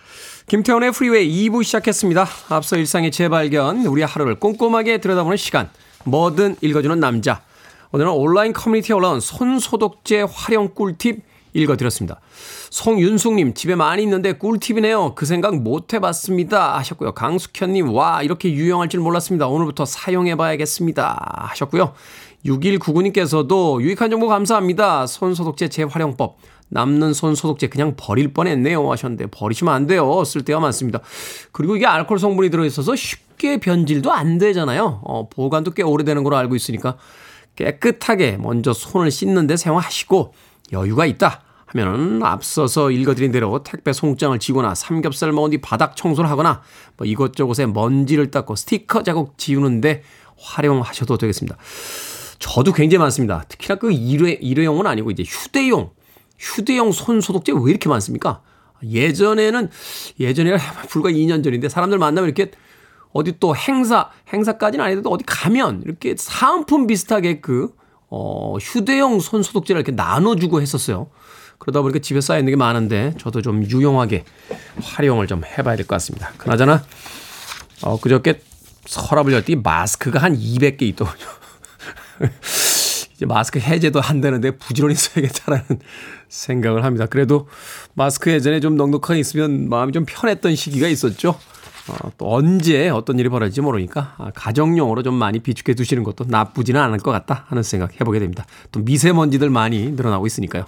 김태훈의 0.47 0.91
프리웨이 0.91 1.49
2부 1.49 1.63
시작했습니다. 1.63 2.27
앞서 2.49 2.75
일상의 2.75 3.11
재발견, 3.11 3.85
우리 3.85 4.03
하루를 4.03 4.39
꼼꼼하게 4.39 4.97
들여다보는 4.97 5.37
시간, 5.37 5.69
뭐든 6.03 6.57
읽어주는 6.59 6.99
남자. 6.99 7.41
오늘은 7.93 8.11
온라인 8.11 8.51
커뮤니티에 8.51 8.93
올라온 8.93 9.21
손 9.21 9.59
소독제 9.59 10.23
활용 10.29 10.73
꿀팁 10.73 11.21
읽어드렸습니다. 11.53 12.19
송윤숙님, 12.69 13.53
집에 13.53 13.75
많이 13.75 14.03
있는데 14.03 14.33
꿀팁이네요. 14.33 15.15
그 15.15 15.25
생각 15.25 15.55
못 15.55 15.93
해봤습니다. 15.93 16.77
하셨고요. 16.77 17.13
강숙현님, 17.13 17.93
와, 17.93 18.23
이렇게 18.23 18.51
유용할 18.51 18.89
줄 18.89 18.99
몰랐습니다. 19.01 19.47
오늘부터 19.47 19.85
사용해봐야겠습니다. 19.85 21.47
하셨고요. 21.49 21.93
6199님께서도 22.45 23.81
유익한 23.81 24.09
정보 24.09 24.27
감사합니다. 24.27 25.07
손소독제 25.07 25.69
재활용법. 25.69 26.37
남는 26.69 27.13
손소독제 27.13 27.67
그냥 27.67 27.93
버릴 27.95 28.33
뻔했네요. 28.33 28.91
하셨는데 28.91 29.27
버리시면 29.27 29.73
안 29.73 29.87
돼요. 29.87 30.23
쓸 30.25 30.43
때가 30.43 30.59
많습니다. 30.59 30.99
그리고 31.51 31.75
이게 31.75 31.85
알코올 31.85 32.19
성분이 32.19 32.49
들어있어서 32.49 32.95
쉽게 32.95 33.59
변질도 33.59 34.11
안 34.11 34.39
되잖아요. 34.39 35.01
어, 35.03 35.29
보관도 35.29 35.71
꽤 35.71 35.83
오래되는 35.83 36.23
걸로 36.23 36.35
알고 36.35 36.55
있으니까 36.55 36.97
깨끗하게 37.55 38.37
먼저 38.37 38.73
손을 38.73 39.11
씻는 39.11 39.45
데 39.45 39.55
사용하시고 39.55 40.33
여유가 40.71 41.05
있다. 41.05 41.42
하면은 41.73 42.21
앞서서 42.23 42.91
읽어드린 42.91 43.31
대로 43.31 43.63
택배 43.63 43.93
송장을 43.93 44.37
지거나 44.39 44.75
삼겹살 44.75 45.31
먹은 45.31 45.51
뒤 45.51 45.57
바닥 45.59 45.95
청소를 45.95 46.29
하거나 46.29 46.61
뭐 46.97 47.05
이것저것에 47.05 47.65
먼지를 47.65 48.31
닦고 48.31 48.55
스티커 48.55 49.03
자국 49.03 49.37
지우는데 49.37 50.03
활용하셔도 50.37 51.17
되겠습니다. 51.17 51.57
저도 52.39 52.73
굉장히 52.73 52.99
많습니다. 52.99 53.43
특히나 53.47 53.75
그 53.75 53.91
일회, 53.91 54.33
일회용은 54.33 54.85
아니고 54.85 55.11
이제 55.11 55.23
휴대용, 55.23 55.91
휴대용 56.37 56.91
손 56.91 57.21
소독제 57.21 57.53
왜 57.53 57.71
이렇게 57.71 57.89
많습니까? 57.89 58.41
예전에는, 58.83 59.69
예전에 60.19 60.57
불과 60.89 61.09
2년 61.09 61.43
전인데 61.43 61.69
사람들 61.69 61.97
만나면 61.97 62.29
이렇게 62.29 62.51
어디 63.13 63.39
또 63.39 63.55
행사, 63.55 64.09
행사까지는 64.33 64.83
아니더라도 64.83 65.09
어디 65.09 65.23
가면 65.25 65.83
이렇게 65.85 66.15
사은품 66.17 66.87
비슷하게 66.87 67.39
그, 67.39 67.73
어, 68.09 68.57
휴대용 68.59 69.19
손 69.21 69.41
소독제를 69.41 69.79
이렇게 69.79 69.93
나눠주고 69.93 70.61
했었어요. 70.61 71.09
그러다 71.63 71.81
보니까 71.81 71.99
집에 71.99 72.19
쌓여있는 72.19 72.51
게 72.51 72.57
많은데 72.57 73.13
저도 73.17 73.41
좀 73.41 73.63
유용하게 73.63 74.25
활용을 74.81 75.27
좀 75.27 75.43
해봐야 75.45 75.77
될 75.77 75.85
것 75.85 75.95
같습니다. 75.95 76.31
그나저나, 76.37 76.83
어, 77.83 77.99
그저께 77.99 78.41
서랍을 78.85 79.31
열더니 79.31 79.61
마스크가 79.63 80.19
한 80.19 80.37
200개 80.37 80.81
있더군요. 80.83 81.25
이제 83.15 83.25
마스크 83.25 83.59
해제도 83.59 84.01
한다는데 84.01 84.51
부지런히 84.57 84.95
써야겠다라는 84.95 85.65
생각을 86.27 86.83
합니다. 86.83 87.05
그래도 87.05 87.47
마스크 87.93 88.29
예전에 88.29 88.59
좀 88.59 88.75
넉넉하게 88.75 89.19
있으면 89.21 89.69
마음이 89.69 89.93
좀 89.93 90.03
편했던 90.05 90.55
시기가 90.55 90.87
있었죠. 90.89 91.39
어, 91.87 92.11
또 92.17 92.33
언제 92.33 92.89
어떤 92.89 93.19
일이 93.19 93.29
벌어질지 93.29 93.61
모르니까 93.61 94.15
아, 94.17 94.31
가정용으로 94.33 95.01
좀 95.03 95.13
많이 95.15 95.39
비축해 95.39 95.75
두시는 95.75 96.03
것도 96.03 96.25
나쁘지는 96.27 96.79
않을 96.81 96.97
것 96.99 97.11
같다 97.11 97.45
하는 97.47 97.63
생각 97.63 97.99
해보게 98.01 98.19
됩니다. 98.19 98.45
또 98.71 98.81
미세먼지들 98.81 99.49
많이 99.49 99.91
늘어나고 99.91 100.25
있으니까요. 100.27 100.65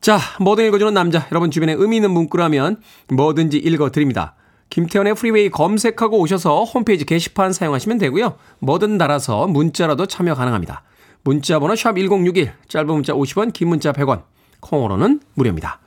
자, 0.00 0.18
뭐든 0.40 0.66
읽어주는 0.66 0.94
남자. 0.94 1.26
여러분 1.32 1.50
주변에 1.50 1.74
의미 1.76 1.96
있는 1.96 2.10
문구라면 2.12 2.80
뭐든지 3.12 3.58
읽어드립니다. 3.58 4.34
김태훈의 4.70 5.14
프리웨이 5.14 5.50
검색하고 5.50 6.18
오셔서 6.18 6.64
홈페이지 6.64 7.04
게시판 7.04 7.52
사용하시면 7.52 7.98
되고요. 7.98 8.36
뭐든 8.60 8.98
달아서 8.98 9.46
문자로도 9.46 10.06
참여 10.06 10.34
가능합니다. 10.34 10.82
문자 11.24 11.58
번호 11.58 11.74
샵 11.74 11.96
1061, 11.96 12.52
짧은 12.68 12.86
문자 12.86 13.12
50원, 13.12 13.52
긴 13.52 13.68
문자 13.68 13.92
100원, 13.92 14.22
콩으로는 14.60 15.20
무료입니다. 15.34 15.80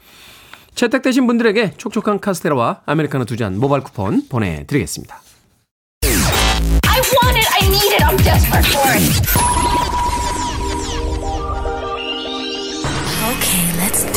채택되신 0.76 1.28
분들에게 1.28 1.74
촉촉한 1.78 2.20
카스테라와 2.20 2.82
아메리카노 2.86 3.26
두 3.26 3.36
잔 3.38 3.58
모바일 3.60 3.84
쿠폰 3.84 4.28
보내드리겠습니다. 4.28 5.22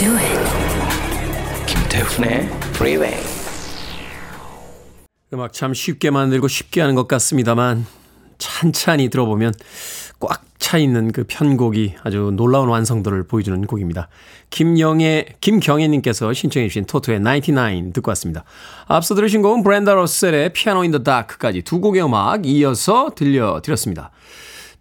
Do 0.04 0.16
it. 0.16 1.66
김태훈의 1.66 2.48
Freeway. 2.74 3.16
음악 5.32 5.52
참 5.52 5.74
쉽게 5.74 6.10
만들고 6.10 6.48
쉽게 6.48 6.80
하는 6.80 6.94
것 6.94 7.08
같습니다만 7.08 7.86
찬찬히 8.38 9.08
들어보면 9.08 9.54
꽉 10.20 10.44
차 10.64 10.78
있는 10.78 11.12
그 11.12 11.24
편곡이 11.28 11.96
아주 12.04 12.32
놀라운 12.34 12.70
완성도를 12.70 13.24
보여주는 13.24 13.60
곡입니다. 13.66 14.08
김영애, 14.48 15.26
김경애님께서 15.42 16.32
신청해 16.32 16.68
주신 16.68 16.86
토토의 16.86 17.20
99 17.20 17.92
듣고 17.92 18.08
왔습니다. 18.12 18.44
앞서 18.86 19.14
들으신 19.14 19.42
곡은 19.42 19.62
브랜다 19.62 19.92
로셀의 19.92 20.54
피아노 20.54 20.82
인 20.82 20.90
더 20.90 21.02
다크까지 21.02 21.62
두 21.62 21.80
곡의 21.80 22.02
음악 22.02 22.46
이어서 22.46 23.10
들려드렸습니다. 23.14 24.10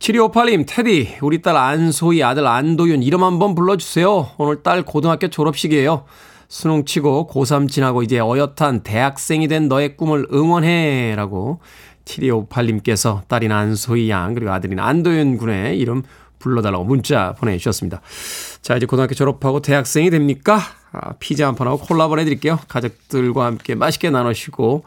7258님, 0.04 0.66
테디, 0.68 1.20
우리 1.22 1.42
딸 1.42 1.56
안소희, 1.56 2.24
아들 2.24 2.46
안도윤 2.46 3.04
이름 3.04 3.24
한번 3.24 3.56
불러주세요. 3.56 4.32
오늘 4.38 4.62
딸 4.62 4.84
고등학교 4.84 5.30
졸업식이에요. 5.30 6.04
수능 6.50 6.84
치고 6.84 7.30
고3 7.32 7.70
지나고 7.70 8.04
이제 8.04 8.20
어엿한 8.20 8.84
대학생이 8.84 9.48
된 9.48 9.70
너의 9.70 9.96
꿈을 9.96 10.28
응원해. 10.34 11.16
라고 11.16 11.62
7258님께서 12.04 13.26
딸인 13.30 13.54
안소희 13.54 14.10
양, 14.10 14.34
그리고 14.34 14.52
아들인 14.52 14.80
안도윤 14.80 15.38
군의 15.38 15.80
이름 15.80 16.04
불러달라고 16.40 16.84
문자 16.84 17.34
보내주셨습니다. 17.40 18.02
자, 18.62 18.76
이제 18.76 18.86
고등학교 18.86 19.16
졸업하고 19.16 19.62
대학생이 19.62 20.10
됩니까? 20.10 20.60
아, 20.92 21.14
피자 21.20 21.48
한 21.48 21.56
판하고 21.56 21.78
콜라 21.78 22.10
보내드릴게요. 22.10 22.60
가족들과 22.68 23.46
함께 23.46 23.74
맛있게 23.74 24.10
나누시고, 24.10 24.84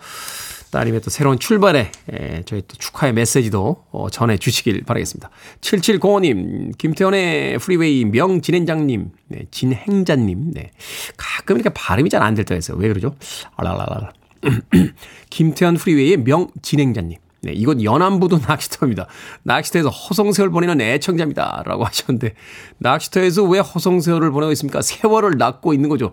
따님의 0.76 1.00
또 1.00 1.08
새로운 1.08 1.38
출발에 1.38 1.90
에, 2.12 2.42
저희 2.44 2.60
또 2.68 2.76
축하의 2.76 3.14
메시지도 3.14 3.84
어, 3.92 4.10
전해 4.10 4.36
주시길 4.36 4.82
바라겠습니다. 4.84 5.30
7705님, 5.62 6.76
김태훈의 6.76 7.59
프리웨이 7.60 8.04
명진행장님, 8.04 9.10
네, 9.28 9.46
진행자님, 9.50 10.52
네. 10.52 10.70
가끔 11.16 11.56
이렇게 11.56 11.70
발음이 11.70 12.10
잘 12.10 12.22
안 12.22 12.34
될 12.34 12.44
때가 12.44 12.58
있어요. 12.58 12.76
왜 12.76 12.88
그러죠? 12.88 13.16
알랄랄랄. 13.56 14.12
김태훈 15.31 15.76
프리웨이의 15.76 16.18
명진행자님. 16.18 17.18
네, 17.42 17.52
이곳 17.52 17.82
연안부두 17.83 18.40
낚시터입니다. 18.46 19.06
낚시터에서 19.44 19.88
허송세월 19.88 20.50
보내는 20.50 20.80
애청자입니다. 20.80 21.62
라고 21.64 21.84
하셨는데, 21.84 22.34
낚시터에서 22.78 23.44
왜 23.44 23.60
허송세월을 23.60 24.30
보내고 24.30 24.52
있습니까? 24.52 24.82
세월을 24.82 25.38
낳고 25.38 25.72
있는 25.72 25.88
거죠. 25.88 26.12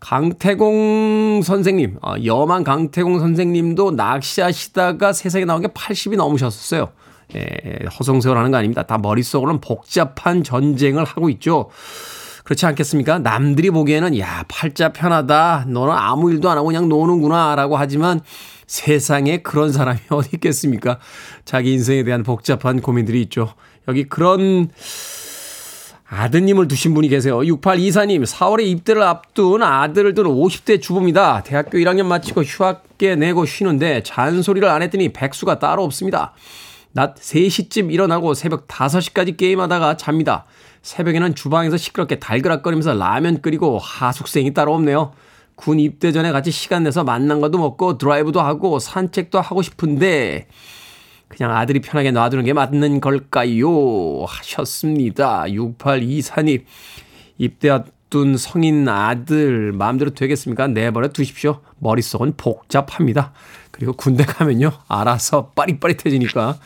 강태공 0.00 1.42
선생님, 1.44 1.98
어, 2.02 2.14
여만 2.24 2.64
강태공 2.64 3.18
선생님도 3.20 3.92
낚시하시다가 3.92 5.12
세상에 5.12 5.44
나온 5.44 5.60
게 5.60 5.68
80이 5.68 6.16
넘으셨었어요. 6.16 6.88
예, 7.36 7.86
허송세월 7.98 8.36
하는 8.36 8.50
거 8.50 8.56
아닙니다. 8.56 8.82
다 8.82 8.98
머릿속으로는 8.98 9.60
복잡한 9.60 10.42
전쟁을 10.42 11.04
하고 11.04 11.28
있죠. 11.30 11.70
그렇지 12.44 12.66
않겠습니까? 12.66 13.20
남들이 13.20 13.70
보기에는 13.70 14.18
야 14.18 14.44
팔자 14.48 14.92
편하다. 14.92 15.66
너는 15.68 15.94
아무 15.94 16.32
일도 16.32 16.50
안 16.50 16.56
하고 16.56 16.66
그냥 16.66 16.88
노는구나라고 16.88 17.76
하지만 17.76 18.20
세상에 18.66 19.38
그런 19.38 19.70
사람이 19.70 20.00
어디 20.10 20.30
있겠습니까? 20.34 20.98
자기 21.44 21.72
인생에 21.72 22.02
대한 22.02 22.22
복잡한 22.22 22.80
고민들이 22.80 23.22
있죠. 23.22 23.54
여기 23.86 24.04
그런 24.04 24.68
아드님을 26.12 26.66
두신 26.66 26.92
분이 26.92 27.08
계세요. 27.08 27.38
6824님, 27.38 28.26
4월에 28.26 28.64
입대를 28.64 29.00
앞둔 29.02 29.62
아들을 29.62 30.12
둔 30.14 30.26
50대 30.26 30.82
주부입니다. 30.82 31.44
대학교 31.44 31.78
1학년 31.78 32.06
마치고 32.06 32.42
휴학계 32.42 33.14
내고 33.14 33.46
쉬는데 33.46 34.02
잔소리를 34.02 34.68
안 34.68 34.82
했더니 34.82 35.12
백수가 35.12 35.60
따로 35.60 35.84
없습니다. 35.84 36.32
낮 36.90 37.14
3시쯤 37.14 37.92
일어나고 37.92 38.34
새벽 38.34 38.66
5시까지 38.66 39.36
게임하다가 39.36 39.96
잡니다. 39.96 40.46
새벽에는 40.82 41.36
주방에서 41.36 41.76
시끄럽게 41.76 42.18
달그락거리면서 42.18 42.94
라면 42.94 43.40
끓이고 43.40 43.78
하숙생이 43.78 44.52
따로 44.52 44.74
없네요. 44.74 45.12
군 45.54 45.78
입대 45.78 46.10
전에 46.10 46.32
같이 46.32 46.50
시간 46.50 46.82
내서 46.82 47.04
만난 47.04 47.40
것도 47.40 47.58
먹고 47.58 47.98
드라이브도 47.98 48.40
하고 48.40 48.80
산책도 48.80 49.40
하고 49.40 49.62
싶은데 49.62 50.48
그냥 51.30 51.56
아들이 51.56 51.80
편하게 51.80 52.10
놔두는 52.10 52.44
게 52.44 52.52
맞는 52.52 53.00
걸까요? 53.00 54.24
하셨습니다. 54.26 55.44
6824님. 55.44 56.64
입대 57.38 57.70
앞둔 57.70 58.36
성인 58.36 58.86
아들 58.88 59.72
마음대로 59.72 60.10
되겠습니까? 60.10 60.66
내버려 60.66 61.08
두십시오. 61.08 61.60
머릿속은 61.78 62.34
복잡합니다. 62.36 63.32
그리고 63.70 63.92
군대 63.92 64.24
가면요. 64.24 64.72
알아서 64.88 65.50
빠릿빠릿해지니까 65.50 66.58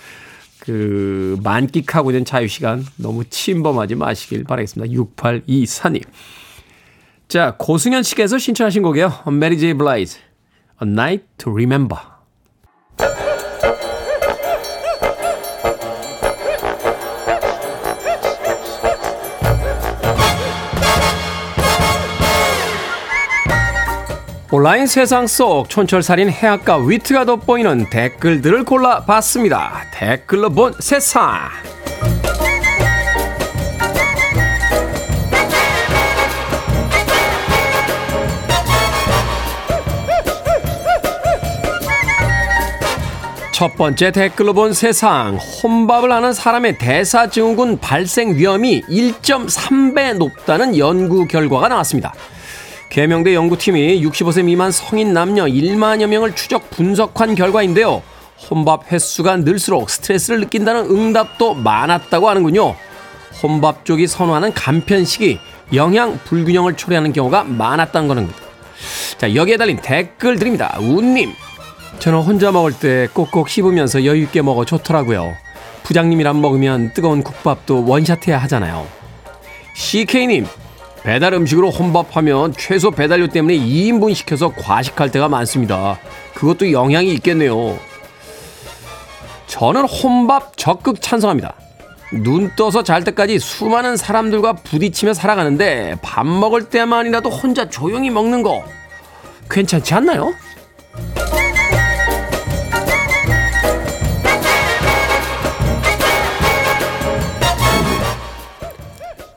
그 0.61 1.39
만끽하고 1.45 2.11
있는 2.11 2.25
자유 2.25 2.49
시간 2.49 2.85
너무 2.97 3.25
침범하지 3.27 3.97
마시길 3.97 4.45
바라겠습니다. 4.45 4.95
6824님. 4.95 6.03
자, 7.29 7.55
고승현 7.59 8.03
씨께서 8.03 8.39
신청하신 8.39 8.83
곡이에요. 8.83 9.13
메리 9.39 9.59
제이 9.59 9.75
블라이즈. 9.75 10.19
A 10.83 10.89
Night 10.89 11.27
to 11.37 11.53
Remember. 11.53 12.01
온라인 24.57 24.87
세상 24.87 25.27
속 25.27 25.69
촌철살인 25.69 26.31
해학과 26.31 26.77
위트가 26.77 27.25
돋보이는 27.25 27.91
댓글들을 27.91 28.63
골라봤습니다. 28.63 29.87
댓글로 29.93 30.51
본 30.51 30.73
세상. 30.79 31.41
첫 43.51 43.75
번째 43.77 44.13
댓글로 44.13 44.53
본 44.53 44.73
세상 44.73 45.37
혼밥을 45.37 46.13
하는 46.13 46.33
사람의 46.33 46.79
대사증후군 46.79 47.81
발생 47.81 48.37
위험이 48.37 48.83
1.3배 48.83 50.17
높다는 50.17 50.79
연구 50.79 51.27
결과가 51.27 51.67
나왔습니다. 51.67 52.15
개명대 52.95 53.35
연구팀이 53.35 54.01
65세 54.07 54.45
미만 54.45 54.71
성인 54.71 55.13
남녀 55.13 55.47
1만여 55.47 56.07
명을 56.07 56.37
추적 56.37 56.71
분석한 56.71 57.35
결과인데요. 57.35 58.05
혼밥 58.49 58.93
횟수가 58.93 59.39
늘수록 59.39 59.91
스트레스를 59.91 60.39
느낀다는 60.39 60.85
응답도 60.85 61.55
많았다고 61.55 62.29
하는군요. 62.29 62.77
혼밥 63.43 63.85
쪽이 63.85 64.07
선호하는 64.07 64.55
간편식이 64.55 65.41
영양 65.75 66.21
불균형을 66.23 66.77
초래하는 66.77 67.13
경우가 67.13 67.43
많았다는 67.43 68.07
거는 68.07 68.31
자 69.19 69.35
여기에 69.35 69.57
달린 69.57 69.81
댓글 69.83 70.39
드립니다. 70.39 70.77
우님 70.79 71.33
저는 71.99 72.21
혼자 72.21 72.53
먹을 72.53 72.73
때 72.73 73.09
꼭꼭 73.13 73.49
씹으면서 73.49 74.05
여유 74.05 74.23
있게 74.23 74.41
먹어 74.41 74.65
좋더라고요. 74.65 75.35
부장님이랑 75.83 76.41
먹으면 76.41 76.93
뜨거운 76.95 77.25
국밥도 77.25 77.87
원샷해야 77.89 78.39
하잖아요. 78.43 78.87
CK님 79.75 80.47
배달 81.05 81.35
음식으로 81.35 81.71
혼밥하면 81.71 82.55
최소 82.57 82.91
배달료 82.91 83.29
때문에 83.29 83.59
2인분 83.59 84.15
시켜서 84.15 84.49
과식할 84.49 85.11
때가 85.11 85.29
많습니다. 85.29 85.99
그것도 86.33 86.73
영향이 86.73 87.13
있겠네요. 87.13 87.79
저는 89.47 89.85
혼밥 89.85 90.57
적극 90.57 91.03
찬성합니다. 91.03 91.55
눈 92.23 92.51
떠서 92.57 92.83
잘 92.83 93.05
때까지 93.05 93.39
수많은 93.39 93.99
사람들과 93.99 94.55
부딪히며 94.55 95.13
살아가는데 95.13 95.97
밥 96.01 96.27
먹을 96.27 96.71
때만이라도 96.71 97.29
혼자 97.29 97.69
조용히 97.69 98.09
먹는 98.09 98.43
거 98.43 98.65
괜찮지 99.51 99.93
않나요? 99.93 100.33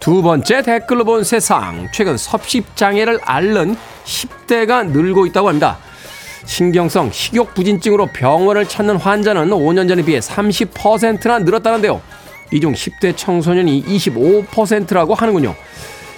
두 0.08 0.22
번째 0.22 0.62
댓글로 0.62 1.04
본 1.04 1.26
세상. 1.26 1.90
최근 1.92 2.16
섭식장애를 2.16 3.20
앓는 3.26 3.76
10대가 4.06 4.88
늘고 4.88 5.26
있다고 5.26 5.50
합니다. 5.50 5.80
신경성 6.46 7.12
식욕부진증으로 7.12 8.06
병원을 8.14 8.70
찾는 8.70 8.96
환자는 8.96 9.50
5년 9.50 9.90
전에 9.90 10.04
비해 10.04 10.20
30%나 10.20 11.40
늘었다는데요. 11.40 12.02
이 12.54 12.62
중 12.62 12.72
10대 12.72 13.18
청소년이 13.18 13.84
25%라고 13.84 15.14
하는군요. 15.14 15.54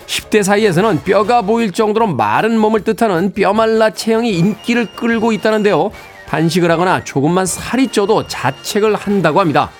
10대 0.06 0.44
사이에서는 0.44 1.02
뼈가 1.04 1.42
보일 1.42 1.72
정도로 1.72 2.06
마른 2.14 2.60
몸을 2.60 2.84
뜻하는 2.84 3.34
뼈말라 3.34 3.90
체형이 3.90 4.30
인기를 4.38 4.94
끌고 4.94 5.32
있다는데요. 5.32 5.90
단식을 6.28 6.70
하거나 6.70 7.04
조금만 7.04 7.48
살이 7.48 7.88
쪄도 7.88 8.28
자책을 8.28 8.94
한다고 8.94 9.40
합니다. 9.40 9.72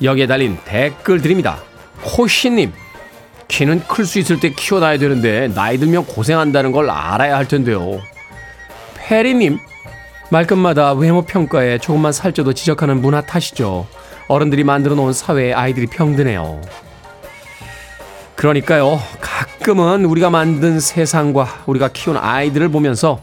여기에 0.00 0.28
달린 0.28 0.56
댓글 0.64 1.20
드립니다. 1.20 1.58
코시님, 2.04 2.72
키는 3.48 3.84
클 3.86 4.04
수 4.04 4.18
있을 4.18 4.40
때 4.40 4.50
키워놔야 4.50 4.98
되는데 4.98 5.48
나이 5.54 5.78
들면 5.78 6.06
고생한다는 6.06 6.72
걸 6.72 6.90
알아야 6.90 7.36
할 7.36 7.48
텐데요. 7.48 8.00
페리님, 8.96 9.58
말끝마다 10.30 10.92
외모 10.92 11.22
평가에 11.22 11.78
조금만 11.78 12.12
살쪄도 12.12 12.52
지적하는 12.54 13.00
문화 13.00 13.20
탓이죠. 13.20 13.86
어른들이 14.28 14.64
만들어 14.64 14.94
놓은 14.96 15.12
사회에 15.12 15.52
아이들이 15.52 15.86
병드네요. 15.86 16.60
그러니까요, 18.34 19.00
가끔은 19.20 20.04
우리가 20.04 20.28
만든 20.30 20.80
세상과 20.80 21.62
우리가 21.66 21.88
키운 21.88 22.16
아이들을 22.16 22.68
보면서 22.68 23.20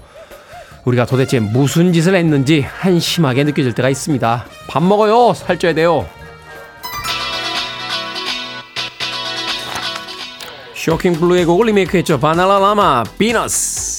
우리가 0.86 1.05
도대체 1.05 1.39
무슨 1.39 1.93
짓을 1.93 2.15
했는지 2.15 2.62
한심하게 2.62 3.43
느껴질 3.43 3.73
때가 3.73 3.89
있습니다. 3.89 4.45
밥 4.67 4.83
먹어요. 4.83 5.33
살쪄야 5.33 5.73
돼요. 5.73 6.07
쇼킹 10.83 11.13
블루의 11.13 11.45
곡을 11.45 11.67
리메이크했죠. 11.67 12.19
바나나 12.19 12.59
라마 12.59 13.03
비너스. 13.17 13.92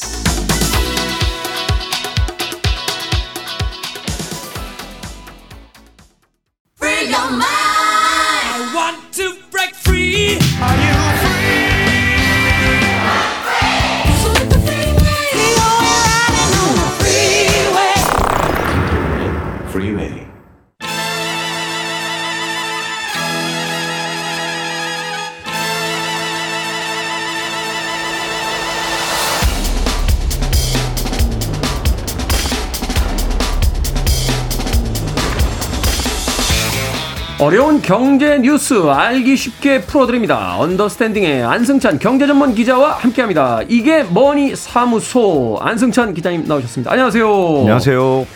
경제 37.84 38.38
뉴스 38.38 38.74
알기 38.88 39.36
쉽게 39.36 39.82
풀어드립니다. 39.82 40.58
언더스탠딩의 40.58 41.42
안승찬 41.42 41.98
경제 41.98 42.26
전문 42.26 42.54
기자와 42.54 42.94
함께합니다. 42.94 43.60
이게 43.68 44.02
뭐니 44.02 44.56
사무소 44.56 45.58
안승찬 45.60 46.14
기자님 46.14 46.46
나오셨습니다. 46.46 46.90
안녕하세요. 46.90 47.26
안녕하세요. 47.58 48.26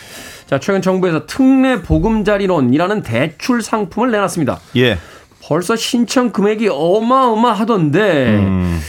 자 0.45 0.59
최근 0.59 0.83
정부에서 0.83 1.25
특례 1.25 1.81
보금자리론이라는 1.81 3.01
대출 3.01 3.63
상품을 3.63 4.11
내놨습니다. 4.11 4.59
예. 4.75 4.99
벌써 5.41 5.75
신청 5.75 6.29
금액이 6.31 6.69
어마어마하던데 6.71 8.27
음. 8.27 8.79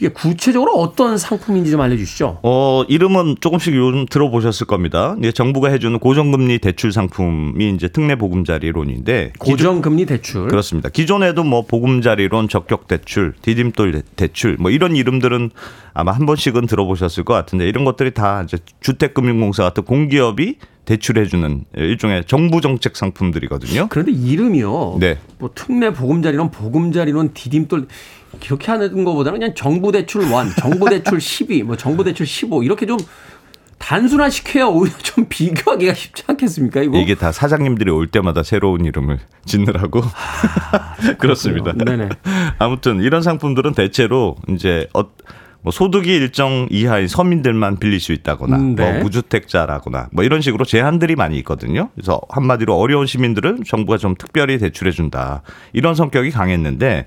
이게 0.00 0.08
구체적으로 0.08 0.72
어떤 0.72 1.18
상품인지 1.18 1.70
좀 1.70 1.80
알려주시죠. 1.82 2.38
어, 2.42 2.84
이름은 2.88 3.36
조금씩 3.40 3.76
요즘 3.76 4.06
들어보셨을 4.06 4.66
겁니다. 4.66 5.14
이제 5.18 5.30
정부가 5.30 5.68
해주는 5.68 5.98
고정금리 5.98 6.58
대출 6.58 6.90
상품이 6.90 7.74
이제 7.74 7.88
특례 7.88 8.16
보금자리론인데. 8.16 9.34
고정금리 9.38 10.06
대출. 10.06 10.48
그렇습니다. 10.48 10.88
기존에도 10.88 11.44
뭐 11.44 11.66
보금자리론, 11.66 12.48
적격 12.48 12.88
대출, 12.88 13.34
디딤돌 13.42 14.02
대출 14.16 14.56
뭐 14.58 14.70
이런 14.70 14.96
이름들은 14.96 15.50
아마 15.92 16.12
한 16.12 16.24
번씩은 16.24 16.66
들어보셨을 16.66 17.24
것 17.24 17.34
같은데 17.34 17.68
이런 17.68 17.84
것들이 17.84 18.12
다 18.12 18.42
이제 18.42 18.56
주택금융공사 18.80 19.64
같은 19.64 19.84
공기업이 19.84 20.56
대출해주는 20.84 21.64
일종의 21.76 22.24
정부 22.26 22.60
정책 22.60 22.96
상품들이거든요. 22.96 23.88
그런데 23.90 24.12
이름이요. 24.12 24.96
네. 25.00 25.18
뭐 25.38 25.50
특례 25.54 25.92
보금자리론, 25.92 26.50
보금자리론, 26.50 27.32
디딤돌 27.34 27.86
이렇게 28.44 28.70
하는 28.70 29.04
것보다는 29.04 29.38
그냥 29.38 29.54
정부 29.54 29.92
대출 29.92 30.22
1, 30.22 30.30
정부 30.58 30.88
대출 30.88 31.20
12, 31.20 31.62
뭐 31.62 31.76
정부 31.76 32.04
대출 32.04 32.26
15 32.26 32.62
이렇게 32.62 32.86
좀 32.86 32.98
단순화시켜야 33.78 34.66
오히려 34.66 34.96
좀 34.98 35.26
비교하기가 35.28 35.94
쉽지 35.94 36.22
않겠습니까? 36.26 36.82
이거 36.82 36.98
이게 36.98 37.14
다 37.14 37.32
사장님들이 37.32 37.90
올 37.90 38.06
때마다 38.08 38.42
새로운 38.42 38.84
이름을 38.84 39.18
짓느라고 39.46 40.02
그렇습니다. 41.18 41.72
네네. 41.72 42.10
아무튼 42.58 43.00
이런 43.00 43.22
상품들은 43.22 43.72
대체로 43.72 44.36
이제 44.48 44.86
어, 44.92 45.04
뭐 45.62 45.70
소득이 45.72 46.08
일정 46.14 46.66
이하의 46.70 47.08
서민들만 47.08 47.78
빌릴 47.78 48.00
수 48.00 48.12
있다거나 48.12 48.56
음, 48.56 48.74
네. 48.76 48.92
뭐 48.92 49.02
무주택자라거나 49.02 50.08
뭐 50.12 50.24
이런 50.24 50.40
식으로 50.40 50.64
제한들이 50.64 51.16
많이 51.16 51.36
있거든요. 51.38 51.90
그래서 51.94 52.20
한마디로 52.30 52.74
어려운 52.76 53.06
시민들을 53.06 53.58
정부가 53.66 53.98
좀 53.98 54.14
특별히 54.18 54.58
대출해 54.58 54.90
준다. 54.90 55.42
이런 55.72 55.94
성격이 55.94 56.30
강했는데 56.30 57.06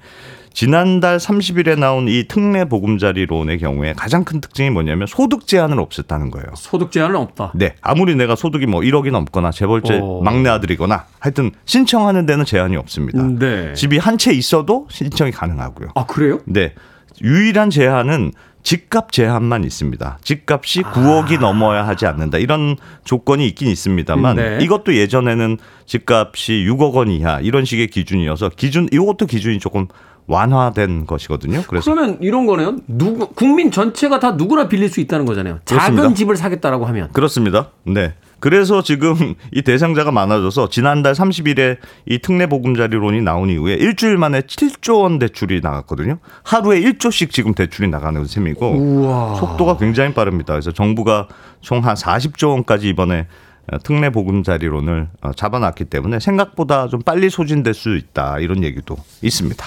지난달 0.56 1.18
30일에 1.18 1.80
나온 1.80 2.08
이 2.08 2.28
특례 2.28 2.66
보금자리론의 2.66 3.58
경우에 3.58 3.94
가장 3.94 4.24
큰 4.24 4.40
특징이 4.40 4.70
뭐냐면 4.70 5.08
소득 5.08 5.48
제한을 5.48 5.78
없앴다는 5.78 6.30
거예요. 6.30 6.46
소득 6.56 6.92
제한은 6.92 7.16
없다. 7.16 7.54
네. 7.56 7.74
아무리 7.82 8.14
내가 8.16 8.36
소득이 8.36 8.68
뭐 8.68 8.82
1억이 8.82 9.10
넘거나 9.10 9.50
재벌제 9.50 10.00
어. 10.00 10.22
막내 10.24 10.50
아들이거나 10.50 11.06
하여튼 11.20 11.50
신청하는 11.66 12.28
데는 12.28 12.46
제한이 12.46 12.78
없습니다. 12.78 13.20
음, 13.20 13.40
네. 13.40 13.74
집이 13.74 13.98
한 13.98 14.14
채 14.20 14.32
있어도 14.32 14.86
신청이 14.92 15.32
가능하고요. 15.32 15.90
아 15.96 16.06
그래요? 16.06 16.38
네. 16.46 16.76
유일한 17.24 17.70
제한은 17.70 18.32
집값 18.64 19.12
제한만 19.12 19.64
있습니다. 19.64 20.20
집값이 20.24 20.84
아. 20.86 20.92
9억이 20.94 21.40
넘어야 21.40 21.86
하지 21.86 22.06
않는다. 22.06 22.38
이런 22.38 22.78
조건이 23.04 23.46
있긴 23.48 23.68
있습니다만 23.68 24.36
네. 24.38 24.58
이것도 24.62 24.96
예전에는 24.96 25.58
집값이 25.86 26.66
6억 26.68 26.94
원 26.94 27.10
이하 27.10 27.40
이런 27.42 27.66
식의 27.66 27.88
기준이어서 27.88 28.50
기준 28.56 28.88
이것도 28.92 29.26
기준이 29.26 29.60
조금 29.60 29.88
완화된 30.28 31.06
것이거든요. 31.06 31.64
그래서 31.68 31.92
그러면 31.92 32.18
이런 32.22 32.46
거네요. 32.46 32.78
누구 32.88 33.28
국민 33.34 33.72
전체가 33.72 34.20
다 34.20 34.32
누구나 34.32 34.70
빌릴 34.70 34.88
수 34.90 35.02
있다는 35.02 35.26
거잖아요. 35.26 35.60
작은 35.66 35.96
그렇습니다. 35.96 36.16
집을 36.16 36.36
사겠다라고 36.38 36.86
하면. 36.86 37.10
그렇습니다. 37.12 37.70
네. 37.84 38.14
그래서 38.44 38.84
지금 38.84 39.36
이 39.54 39.62
대상자가 39.62 40.12
많아져서 40.12 40.68
지난달 40.68 41.14
30일에 41.14 41.78
이 42.06 42.20
특례 42.20 42.46
보금자리론이 42.46 43.22
나온 43.22 43.50
이후에 43.50 43.76
일주일 43.76 44.18
만에 44.18 44.42
7조 44.42 45.00
원 45.00 45.18
대출이 45.18 45.62
나갔거든요. 45.62 46.18
하루에 46.44 46.82
1조씩 46.82 47.32
지금 47.32 47.54
대출이 47.54 47.88
나가는 47.88 48.26
셈이고 48.26 48.70
우와. 48.70 49.36
속도가 49.36 49.78
굉장히 49.78 50.14
빠릅니다. 50.14 50.52
그래서 50.52 50.74
정부가 50.74 51.30
총 51.62 51.86
한 51.86 51.96
40조 51.96 52.50
원까지 52.50 52.90
이번에 52.90 53.28
어, 53.72 53.78
특례 53.80 54.10
보금자리론을 54.10 55.08
어, 55.22 55.32
잡아놨기 55.32 55.86
때문에 55.86 56.20
생각보다 56.20 56.90
좀 56.90 57.02
빨리 57.02 57.30
소진될 57.30 57.74
수 57.74 57.96
있다 57.96 58.40
이런 58.40 58.62
얘기도 58.66 58.98
있습니다. 59.22 59.66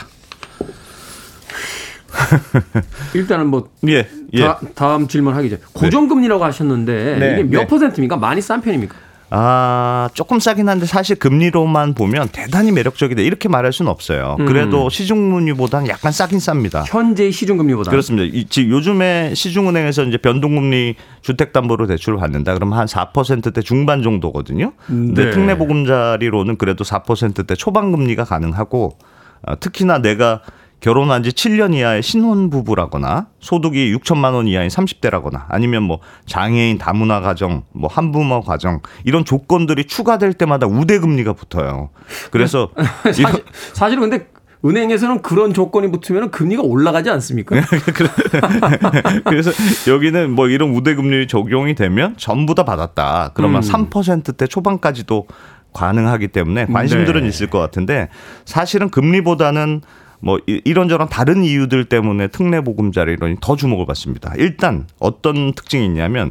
일단은 3.14 3.48
뭐 3.48 3.68
예, 3.88 4.06
예. 4.32 4.44
다, 4.44 4.60
다음 4.74 5.08
질문 5.08 5.34
하기 5.34 5.50
전에 5.50 5.62
고정금리라고 5.72 6.44
하셨는데 6.44 7.16
네, 7.18 7.32
이게 7.32 7.42
몇 7.44 7.60
네. 7.60 7.66
퍼센트입니까? 7.66 8.16
많이 8.16 8.40
싼 8.40 8.60
편입니까? 8.60 8.96
아, 9.28 10.08
조금 10.14 10.38
싸긴 10.38 10.68
한데 10.68 10.86
사실 10.86 11.16
금리로만 11.16 11.94
보면 11.94 12.28
대단히 12.28 12.70
매력적이다 12.70 13.22
이렇게 13.22 13.48
말할 13.48 13.72
수는 13.72 13.90
없어요. 13.90 14.36
음. 14.38 14.46
그래도 14.46 14.88
시중금리보다는 14.88 15.88
약간 15.88 16.12
싸긴 16.12 16.38
쌉니다. 16.38 16.84
현재 16.86 17.30
시중금리보다 17.30 17.90
그렇습니다. 17.90 18.30
이, 18.32 18.44
지금 18.48 18.70
요즘에 18.70 19.34
시중은행에서 19.34 20.04
이제 20.04 20.16
변동금리 20.18 20.94
주택담보로 21.22 21.88
대출을 21.88 22.18
받는다. 22.18 22.54
그러면 22.54 22.78
한 22.78 22.86
4%대 22.86 23.62
중반 23.62 24.02
정도거든요. 24.02 24.72
근데 24.86 25.24
네. 25.24 25.30
특례보금자리로는 25.32 26.56
그래도 26.56 26.84
4%대 26.84 27.56
초반 27.56 27.90
금리가 27.90 28.24
가능하고 28.24 28.96
어, 29.42 29.58
특히나 29.58 29.98
내가 29.98 30.40
결혼한 30.80 31.22
지 31.22 31.30
7년 31.30 31.74
이하의 31.74 32.02
신혼부부라거나 32.02 33.28
소득이 33.40 33.94
6천만 33.96 34.34
원 34.34 34.46
이하인 34.46 34.68
30대라거나 34.68 35.46
아니면 35.48 35.82
뭐 35.82 36.00
장애인 36.26 36.78
다문화 36.78 37.20
가정, 37.20 37.62
뭐 37.72 37.88
한부모 37.90 38.42
가정 38.42 38.80
이런 39.04 39.24
조건들이 39.24 39.86
추가될 39.86 40.34
때마다 40.34 40.66
우대 40.66 40.98
금리가 40.98 41.32
붙어요. 41.32 41.90
그래서 42.30 42.70
사실, 43.04 43.26
사실은 43.72 44.02
근데 44.02 44.28
은행에서는 44.64 45.22
그런 45.22 45.54
조건이 45.54 45.90
붙으면 45.90 46.30
금리가 46.30 46.62
올라가지 46.62 47.10
않습니까? 47.10 47.56
그래서 49.24 49.50
여기는 49.86 50.30
뭐 50.30 50.48
이런 50.48 50.70
우대 50.70 50.94
금리 50.94 51.26
적용이 51.26 51.74
되면 51.74 52.14
전부 52.16 52.54
다 52.54 52.64
받았다. 52.64 53.32
그러면 53.34 53.62
음. 53.62 53.88
3%대 53.90 54.46
초반까지도 54.46 55.26
가능하기 55.72 56.28
때문에 56.28 56.66
관심들은 56.66 57.22
네. 57.22 57.28
있을 57.28 57.48
것 57.48 57.58
같은데 57.58 58.08
사실은 58.44 58.88
금리보다는 58.88 59.82
뭐 60.20 60.38
이- 60.46 60.60
이런저런 60.64 61.08
다른 61.08 61.44
이유들 61.44 61.84
때문에 61.86 62.28
특례 62.28 62.60
보금자리 62.60 63.12
이론이 63.12 63.36
더 63.40 63.56
주목을 63.56 63.86
받습니다. 63.86 64.32
일단 64.38 64.86
어떤 64.98 65.52
특징이 65.52 65.84
있냐면 65.86 66.30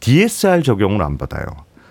DSR 0.00 0.62
적용을 0.62 1.02
안 1.02 1.18
받아요. 1.18 1.44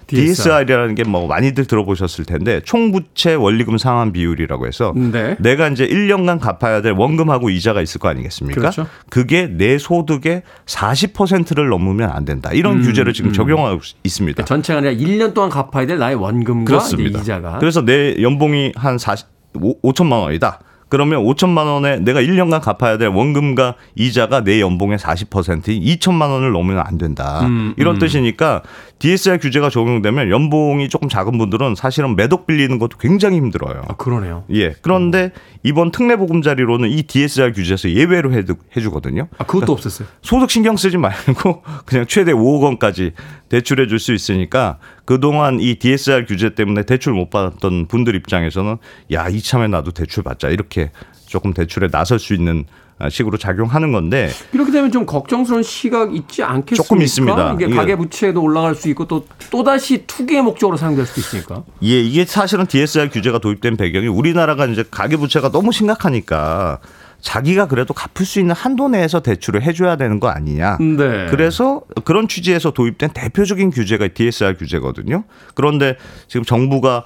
DSR. 0.06 0.66
DSR이라는 0.66 0.96
게 0.96 1.04
뭐 1.04 1.28
많이들 1.28 1.66
들어보셨을 1.66 2.26
텐데 2.26 2.62
총부채 2.64 3.36
원리금 3.36 3.78
상환 3.78 4.12
비율이라고 4.12 4.68
해서 4.68 4.94
네. 4.96 5.36
내가 5.40 5.70
이제 5.70 5.88
1년간 5.88 6.40
갚아야 6.40 6.82
될 6.82 6.92
원금하고 6.92 7.50
이자가 7.50 7.82
있을 7.82 8.00
거 8.00 8.10
아니겠습니까? 8.10 8.60
그렇죠. 8.60 8.86
그게 9.10 9.48
내 9.48 9.78
소득의 9.78 10.44
40%를 10.66 11.70
넘으면 11.70 12.10
안 12.12 12.26
된다. 12.26 12.52
이런 12.54 12.78
음, 12.78 12.82
규제를 12.84 13.14
지금 13.14 13.32
음. 13.32 13.34
적용하고 13.34 13.80
있습니다. 14.04 14.44
전체가 14.46 14.80
아니라 14.80 14.94
1년 14.94 15.34
동안 15.34 15.50
갚아야 15.50 15.86
될 15.88 15.98
나의 15.98 16.16
원금과 16.16 16.80
이자가 17.00 17.58
그래서 17.60 17.84
내 17.84 18.22
연봉이 18.22 18.74
한 18.76 18.98
40, 18.98 19.28
5, 19.56 19.94
천만 19.94 20.20
원이다. 20.20 20.60
그러면 20.94 21.24
5천만 21.24 21.66
원에 21.66 21.98
내가 21.98 22.22
1년간 22.22 22.62
갚아야 22.62 23.00
될 23.00 23.08
원금과 23.08 23.74
이자가 23.96 24.44
내 24.44 24.62
연봉의 24.62 25.00
40%인 25.00 25.82
2천만 25.82 26.30
원을 26.30 26.52
넘으면 26.52 26.84
안 26.86 27.00
된다. 27.00 27.40
음, 27.48 27.74
이런 27.78 27.96
음. 27.96 28.00
뜻이니까 28.00 28.62
DSR 29.00 29.40
규제가 29.40 29.72
적용되면 29.72 30.30
연봉이 30.30 30.90
조금 30.90 31.10
작은 31.10 31.36
분들은 31.40 31.74
사실은 31.74 32.16
매독 32.16 32.46
빌리는 32.46 32.78
것도 32.78 33.00
굉장히 33.00 33.38
힘들어요. 33.38 33.82
아, 33.88 33.96
그러네요. 33.96 34.44
예. 34.54 34.76
그런데 34.84 35.32
이번 35.64 35.90
특례 35.90 36.16
보금자리로는 36.16 36.92
이 36.92 37.02
DSR 37.02 37.54
규제에서 37.54 37.90
예외로 37.90 38.32
해두- 38.32 38.58
해주거든요. 38.78 39.30
아, 39.40 39.46
그것도 39.46 39.72
없었어요. 39.74 40.08
소득 40.22 40.52
신경 40.52 40.78
쓰지 40.78 40.98
말고 40.98 41.64
그냥 41.88 42.06
최대 42.08 42.34
5억 42.34 42.62
원까지 42.62 43.14
대출해 43.50 43.88
줄 43.88 43.98
수 43.98 44.14
있으니까 44.14 44.78
그동안 45.06 45.60
이 45.60 45.76
DSR 45.76 46.26
규제 46.26 46.54
때문에 46.56 46.84
대출 46.84 47.14
못 47.14 47.30
받았던 47.30 47.88
분들 47.88 48.16
입장에서는 48.16 48.78
야, 49.12 49.28
이참에 49.28 49.68
나도 49.68 49.92
대출 49.92 50.24
받자. 50.24 50.50
이렇게 50.50 50.83
조금 51.28 51.54
대출에 51.54 51.88
나설 51.90 52.20
수 52.20 52.34
있는 52.34 52.66
아, 53.00 53.10
식으로 53.10 53.38
작용하는 53.40 53.92
건데 53.92 54.30
이렇게 54.54 54.72
되면 54.72 54.92
좀 54.92 55.06
걱정스러운 55.08 55.64
시각 55.64 56.16
있지 56.16 56.44
않겠습니까? 56.44 56.84
조금 56.84 57.02
있습니다. 57.02 57.54
이게 57.56 57.66
이게- 57.66 57.76
가계 57.76 57.96
부채도 57.96 58.40
올라갈 58.42 58.76
수 58.76 58.88
있고 58.90 59.08
또 59.08 59.26
또 59.50 59.64
다시 59.64 60.06
투기의 60.08 60.42
목적으로 60.44 60.78
사용될 60.78 61.06
수도 61.08 61.22
있으니까. 61.22 61.64
예, 61.84 62.00
이게 62.02 62.24
사실은 62.26 62.66
DSR 62.68 63.10
규제가 63.10 63.40
도입된 63.40 63.78
배경이 63.78 64.08
우리나라가 64.08 64.66
이제 64.68 64.84
가계 64.90 65.18
부채가 65.18 65.52
너무 65.52 65.72
심각하니까 65.72 66.80
자기가 67.24 67.70
그래도 67.70 67.94
갚을 67.94 68.26
수 68.26 68.40
있는 68.42 68.54
한도 68.54 68.90
내에서 68.90 69.22
대출을 69.22 69.64
해줘야 69.64 69.96
되는 69.96 70.20
거 70.20 70.28
아니냐. 70.28 70.78
네. 70.80 71.28
그래서 71.32 71.82
그런 72.04 72.28
취지에서 72.28 72.72
도입된 72.72 73.12
대표적인 73.14 73.72
규제가 73.72 74.10
DSR 74.10 74.58
규제거든요. 74.58 75.24
그런데 75.56 75.96
지금 76.28 76.44
정부가 76.44 77.06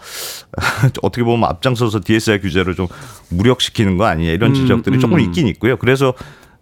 어떻게 1.04 1.24
보면 1.24 1.48
앞장서서 1.48 2.02
DSR 2.04 2.42
규제를 2.42 2.74
좀 2.74 2.88
무력시키는 3.30 3.98
거 3.98 4.06
아니냐 4.06 4.32
이런 4.32 4.52
음, 4.52 4.56
지적들이 4.56 5.00
조금 5.00 5.18
음. 5.18 5.22
있긴 5.22 5.48
있고요. 5.50 5.78
그래서 5.78 6.16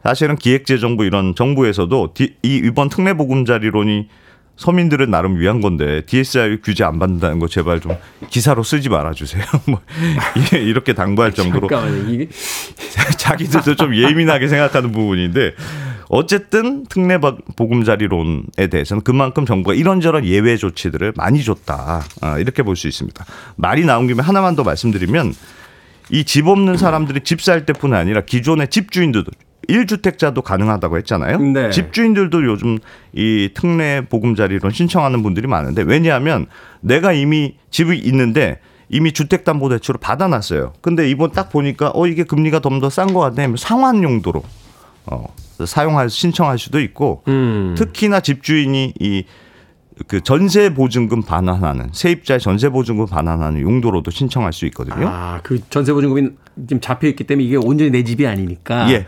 사실은 0.03 0.36
기획재정부 0.36 1.06
이런 1.06 1.34
정부에서도 1.34 2.14
디- 2.14 2.36
이 2.43 2.62
이번 2.66 2.89
특례보금자리론이 2.89 4.10
서민들을 4.58 5.10
나름 5.10 5.38
위한 5.39 5.60
건데 5.62 6.01
DSR 6.06 6.60
규제 6.64 6.84
안 6.84 6.97
받는다는 6.99 7.39
거 7.39 7.47
제발 7.47 7.80
좀 7.82 7.95
기사로 8.30 8.64
쓰지 8.64 8.89
말아주세요. 8.89 9.43
뭐 9.68 9.82
이렇게 10.53 10.93
당부할 10.93 11.34
정도로 11.34 11.68
자기들도 13.18 13.76
좀 13.76 13.95
예민하게 13.95 14.47
생각하는 14.47 14.91
부분인데 14.91 15.53
어쨌든 16.08 16.86
특례 16.86 17.20
보금자리론에 17.56 18.68
대해서는 18.72 19.03
그만큼 19.03 19.45
정부가 19.45 19.74
이런저런 19.76 20.24
예외 20.26 20.56
조치들을 20.56 21.14
많이 21.16 21.43
줬다 21.43 22.03
아, 22.22 22.38
이렇게 22.39 22.64
볼 22.64 22.76
수 22.76 22.88
있습니다. 22.88 23.26
말이 23.56 23.84
나온 23.86 24.08
김에 24.08 24.22
하나만 24.22 24.56
더 24.56 24.64
말씀드리면 24.64 25.34
이 26.12 26.24
집 26.24 26.47
없는 26.47 26.78
사람들이 26.78 27.22
집 27.22 27.41
살 27.41 27.66
때뿐 27.66 27.93
아니라 27.93 28.22
기존의 28.22 28.68
집주인들도 28.70 29.32
1주택자도 29.70 30.41
가능하다고 30.41 30.97
했잖아요. 30.97 31.39
네. 31.39 31.70
집주인들도 31.70 32.45
요즘 32.45 32.78
이 33.13 33.49
특례 33.53 34.01
보금자리론 34.07 34.72
신청하는 34.72 35.24
분들이 35.24 35.47
많은데 35.47 35.84
왜냐하면 35.84 36.45
내가 36.82 37.13
이미 37.13 37.55
집이 37.72 37.97
있는데 37.99 38.59
이미 38.89 39.11
주택담보대출을 39.13 39.99
받아놨어요. 39.99 40.74
근데 40.82 41.09
이번 41.09 41.32
딱 41.32 41.49
보니까 41.49 41.91
어 41.93 42.07
이게 42.07 42.24
금리가 42.24 42.59
좀 42.59 42.80
더 42.80 42.88
싼 42.89 43.13
것 43.13 43.20
같네. 43.20 43.53
상환 43.57 44.03
용도로 44.03 44.43
어 45.07 45.26
사용할 45.66 46.09
신청할 46.09 46.59
수도 46.59 46.80
있고 46.80 47.24
음. 47.28 47.76
특히나 47.78 48.20
집주인이 48.20 48.93
이 48.99 49.24
그 50.07 50.20
전세 50.22 50.74
보증금 50.74 51.22
반환하는 51.24 51.89
세입자의 51.93 52.41
전세 52.41 52.68
보증금 52.70 53.05
반환하는 53.05 53.61
용도로도 53.61 54.11
신청할 54.11 54.51
수 54.51 54.66
있거든요. 54.66 55.07
아, 55.07 55.39
그 55.41 55.61
전세 55.70 55.93
보증금이 55.93 56.32
지금 56.68 56.82
잡혀 56.82 57.07
있기 57.07 57.24
때문에 57.24 57.45
이게 57.47 57.55
온전히 57.55 57.91
내 57.91 58.03
집이 58.03 58.28
아니니까. 58.28 58.91
예. 58.91 59.05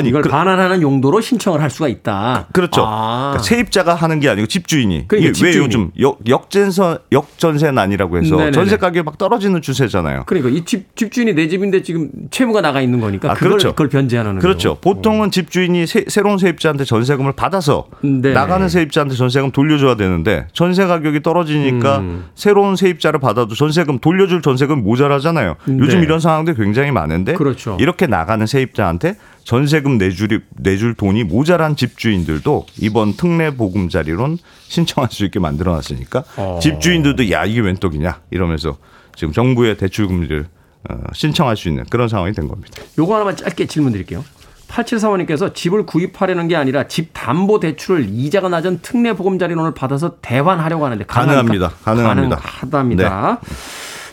아니, 0.00 0.08
이걸 0.08 0.22
그- 0.22 0.28
반환하는 0.28 0.82
용도로 0.82 1.20
신청을 1.20 1.60
할 1.62 1.70
수가 1.70 1.88
있다. 1.88 2.48
그렇죠. 2.52 2.82
아. 2.84 3.30
그러니까 3.32 3.42
세입자가 3.42 3.94
하는 3.94 4.20
게 4.20 4.28
아니고 4.28 4.46
집주인이. 4.46 5.06
그러니까 5.08 5.16
이게 5.16 5.26
왜 5.28 5.32
집주인이. 5.52 5.58
요즘 5.64 5.90
역, 6.00 6.18
역전세 6.28 6.98
역전세 7.12 7.70
난이라고 7.70 8.18
해서 8.18 8.34
네네네. 8.36 8.52
전세 8.52 8.76
가격이 8.76 9.04
막 9.04 9.18
떨어지는 9.18 9.62
추세잖아요. 9.62 10.24
그러니까 10.26 10.50
이 10.50 10.64
집 10.64 10.94
집주인이 10.96 11.34
내 11.34 11.48
집인데 11.48 11.82
지금 11.82 12.10
채무가 12.30 12.60
나가 12.60 12.80
있는 12.80 13.00
거니까 13.00 13.30
아, 13.30 13.34
그걸 13.34 13.50
그렇죠. 13.50 13.68
그걸 13.70 13.88
변제하는 13.88 14.38
그렇죠. 14.38 14.74
거죠. 14.76 14.80
보통은 14.80 15.30
집주인이 15.30 15.86
새, 15.86 16.04
새로운 16.08 16.38
세입자한테 16.38 16.84
전세금을 16.84 17.32
받아서 17.32 17.86
네. 18.02 18.32
나가는 18.32 18.68
세입자한테 18.68 19.14
전세금 19.16 19.50
돌려줘야 19.52 19.96
되는데 19.96 20.46
전세 20.52 20.86
가격이 20.86 21.22
떨어지니까 21.22 21.98
음. 21.98 22.24
새로운 22.34 22.76
세입자를 22.76 23.20
받아도 23.20 23.54
전세금 23.54 23.98
돌려줄 24.00 24.42
전세금 24.42 24.82
모자라잖아요. 24.82 25.56
요즘 25.68 25.98
네. 26.00 26.04
이런 26.04 26.20
상황들 26.20 26.54
굉장히 26.54 26.90
많은데 26.90 27.34
그렇죠. 27.34 27.76
이렇게 27.80 28.06
나가는 28.06 28.44
세입자한테 28.46 29.14
전세금 29.44 29.98
내줄 29.98 30.42
내줄 30.56 30.94
돈이 30.94 31.24
모자란 31.24 31.76
집주인들도 31.76 32.66
이번 32.78 33.14
특례 33.14 33.54
보금자리론 33.54 34.38
신청할 34.68 35.10
수 35.10 35.24
있게 35.24 35.40
만들어놨으니까 35.40 36.24
어. 36.36 36.58
집주인들도 36.62 37.30
야 37.30 37.44
이게 37.44 37.60
웬 37.60 37.76
떡이냐 37.76 38.20
이러면서 38.30 38.76
지금 39.16 39.32
정부의 39.32 39.76
대출 39.76 40.06
금리를 40.06 40.46
어, 40.88 40.94
신청할 41.12 41.56
수 41.56 41.68
있는 41.68 41.84
그런 41.90 42.08
상황이 42.08 42.32
된 42.32 42.48
겁니다. 42.48 42.82
요거 42.98 43.14
하나만 43.14 43.36
짧게 43.36 43.66
질문 43.66 43.92
드릴게요. 43.92 44.24
8745님께서 44.68 45.52
집을 45.52 45.84
구입하려는 45.84 46.48
게 46.48 46.56
아니라 46.56 46.86
집 46.86 47.10
담보 47.12 47.60
대출을 47.60 48.06
이자가 48.08 48.48
낮은 48.48 48.80
특례 48.82 49.12
보금자리론을 49.12 49.74
받아서 49.74 50.16
대환하려고 50.22 50.84
하는데 50.84 51.04
가능합니까? 51.04 51.70
가능합니다. 51.84 52.36
네. 52.36 52.42
가능하답니다. 52.42 53.40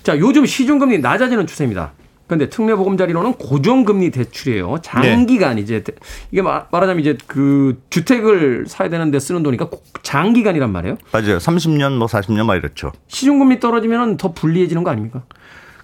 자, 0.03 0.17
요즘 0.17 0.45
시중금리 0.45 0.99
낮아지는 0.99 1.45
추세입니다. 1.47 1.91
그런데 2.27 2.49
특례 2.49 2.75
보금자리론은 2.75 3.33
고정금리 3.35 4.11
대출이에요. 4.11 4.77
장기간 4.81 5.55
네. 5.55 5.61
이제 5.61 5.81
이게 6.31 6.41
말- 6.41 6.65
말하자면 6.71 6.99
이제 6.99 7.17
그 7.25 7.81
주택을 7.89 8.65
사야 8.67 8.89
되는데 8.89 9.17
쓰는 9.19 9.43
돈이니까 9.43 9.69
고- 9.69 9.81
장기간이란 10.03 10.71
말이에요. 10.71 10.97
맞아요. 11.13 11.37
30년 11.37 11.97
뭐 11.97 12.07
40년 12.07 12.45
막 12.45 12.55
이렇죠. 12.55 12.91
시중금리 13.07 13.59
떨어지면 13.61 14.17
더 14.17 14.33
불리해지는 14.33 14.83
거 14.83 14.91
아닙니까? 14.91 15.23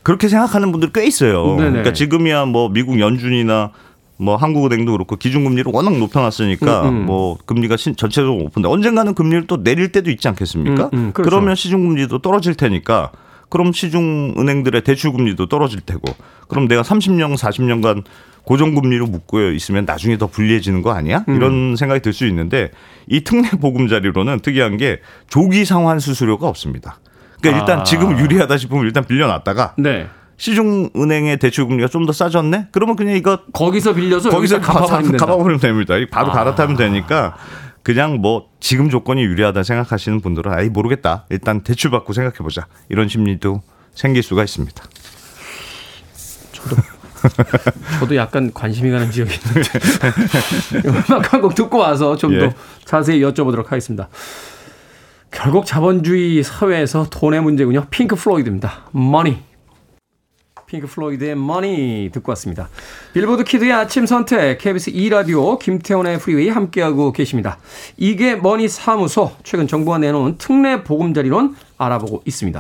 그렇게 0.04 0.28
생각하는 0.28 0.72
분들 0.74 0.92
꽤 0.92 1.06
있어요. 1.08 1.56
네네. 1.56 1.70
그러니까 1.70 1.94
지금이야 1.94 2.46
뭐 2.46 2.68
미국 2.70 3.00
연준이나 3.00 3.72
뭐 4.18 4.36
한국은행도 4.36 4.92
그렇고 4.92 5.16
기준금리를 5.16 5.72
워낙 5.74 5.98
높여놨으니까 5.98 6.82
음, 6.84 6.88
음. 6.90 7.06
뭐 7.06 7.38
금리가 7.46 7.78
신- 7.78 7.96
전체적으로 7.96 8.44
높은데 8.44 8.68
언젠가는 8.68 9.16
금리를 9.16 9.48
또 9.48 9.64
내릴 9.64 9.94
때도 9.94 10.12
있지 10.12 10.28
않겠습니까? 10.28 10.90
음, 10.94 10.98
음, 10.98 11.12
그렇죠. 11.14 11.30
그러면 11.30 11.56
시중금리도 11.56 12.20
떨어질 12.20 12.56
테니까 12.56 13.12
그럼 13.50 13.72
시중 13.74 14.34
은행들의 14.38 14.82
대출 14.84 15.12
금리도 15.12 15.48
떨어질 15.48 15.82
테고 15.82 16.02
그럼 16.48 16.68
내가 16.68 16.82
30년, 16.82 17.36
40년간 17.38 18.04
고정 18.44 18.76
금리로 18.76 19.06
묶여 19.08 19.52
있으면 19.52 19.86
나중에 19.86 20.18
더 20.18 20.28
불리해지는 20.28 20.82
거 20.82 20.92
아니야? 20.94 21.24
음. 21.30 21.36
이런 21.36 21.76
생각이 21.78 22.02
들 22.02 22.12
수 22.14 22.26
있는데 22.28 22.72
이 23.08 23.22
특례 23.24 23.50
보금자리로는 23.52 24.40
특이한 24.42 24.78
게 24.78 25.00
조기 25.30 25.64
상환 25.66 26.00
수수료가 26.00 26.48
없습니다. 26.48 27.00
그러니까 27.42 27.62
일단 27.62 27.80
아. 27.82 27.84
지금 27.84 28.18
유리하다 28.20 28.58
싶으면 28.58 28.84
일단 28.86 29.06
빌려놨다가 29.06 29.76
네. 29.78 30.08
시중 30.38 30.90
은행의 30.96 31.38
대출 31.38 31.68
금리가 31.68 31.88
좀 31.88 32.06
더 32.06 32.12
싸졌네? 32.12 32.68
그러면 32.72 32.96
그냥 32.98 33.16
이거 33.16 33.40
거기서 33.54 33.94
빌려서 33.94 34.30
거기서 34.30 34.60
갚아버리면 34.60 35.60
됩니다. 35.60 35.94
바로 36.12 36.32
아. 36.32 36.34
갈아타면 36.34 36.76
되니까 36.76 37.36
그냥 37.84 38.22
뭐 38.22 38.50
지금 38.60 38.90
조건이 38.90 39.24
유리하다 39.24 39.64
생각하시는 39.64 40.22
분들은 40.22 40.52
아이 40.52 40.70
모르겠다. 40.70 41.26
일단 41.30 41.62
대출 41.62 41.92
받고 41.92 42.14
생각해 42.14 42.38
보자. 42.38 42.66
이런 42.90 43.10
심리도 43.10 43.62
생길 43.94 44.24
수가 44.24 44.44
있습니다. 44.44 44.84
저도 48.00 48.16
약간 48.16 48.52
관심이 48.54 48.90
가는 48.92 49.12
지역이 49.12 49.34
있는데 49.34 49.70
음악 50.88 51.34
한 51.34 51.42
곡 51.42 51.56
듣고 51.56 51.78
와서 51.78 52.16
좀더 52.16 52.46
예. 52.46 52.54
자세히 52.86 53.20
여쭤보도록 53.22 53.68
하겠습니다. 53.68 54.08
결국 55.32 55.66
자본주의 55.66 56.42
사회에서 56.44 57.08
돈의 57.10 57.42
문제군요. 57.42 57.88
핑크 57.90 58.16
플로이드입니다. 58.16 58.86
Money. 58.92 59.40
핑크 60.74 60.88
플로이드의 60.88 61.36
Money 61.36 62.10
듣고 62.12 62.32
왔습니다. 62.32 62.68
빌보드 63.14 63.44
키드의 63.44 63.72
아침 63.72 64.08
선택 64.08 64.58
KBS 64.58 64.92
2라디오 64.92 65.60
김태훈의 65.60 66.18
프리웨이 66.18 66.50
함께하고 66.50 67.12
계십니다. 67.12 67.60
이게 67.96 68.36
머니 68.36 68.68
사무소 68.68 69.34
최근 69.44 69.68
정부가 69.68 70.00
내놓은 70.00 70.40
특례 70.40 70.84
보금자리론 70.84 71.56
알아보고 71.78 72.24
있습니다. 72.26 72.60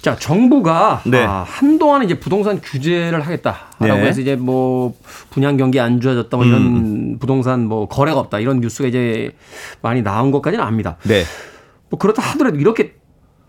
자, 0.00 0.14
정부가 0.14 1.02
네. 1.06 1.24
아, 1.24 1.44
한동안 1.44 2.04
이제 2.04 2.20
부동산 2.20 2.60
규제를 2.60 3.20
하겠다라고 3.22 3.84
네. 3.84 3.90
음. 3.90 4.06
해서 4.06 4.20
이제 4.20 4.36
뭐 4.36 4.94
분양 5.30 5.56
경기 5.56 5.80
안 5.80 6.00
좋아졌다 6.00 6.36
뭐 6.36 6.46
이런 6.46 7.18
부동산 7.18 7.64
뭐 7.64 7.88
거래가 7.88 8.20
없다 8.20 8.38
이런 8.38 8.60
뉴스가 8.60 8.86
이제 8.86 9.34
많이 9.82 10.02
나온 10.02 10.30
것까지는 10.30 10.64
압니다. 10.64 10.98
네. 11.02 11.24
뭐 11.88 11.98
그렇다 11.98 12.22
하더라도 12.22 12.58
이렇게 12.58 12.94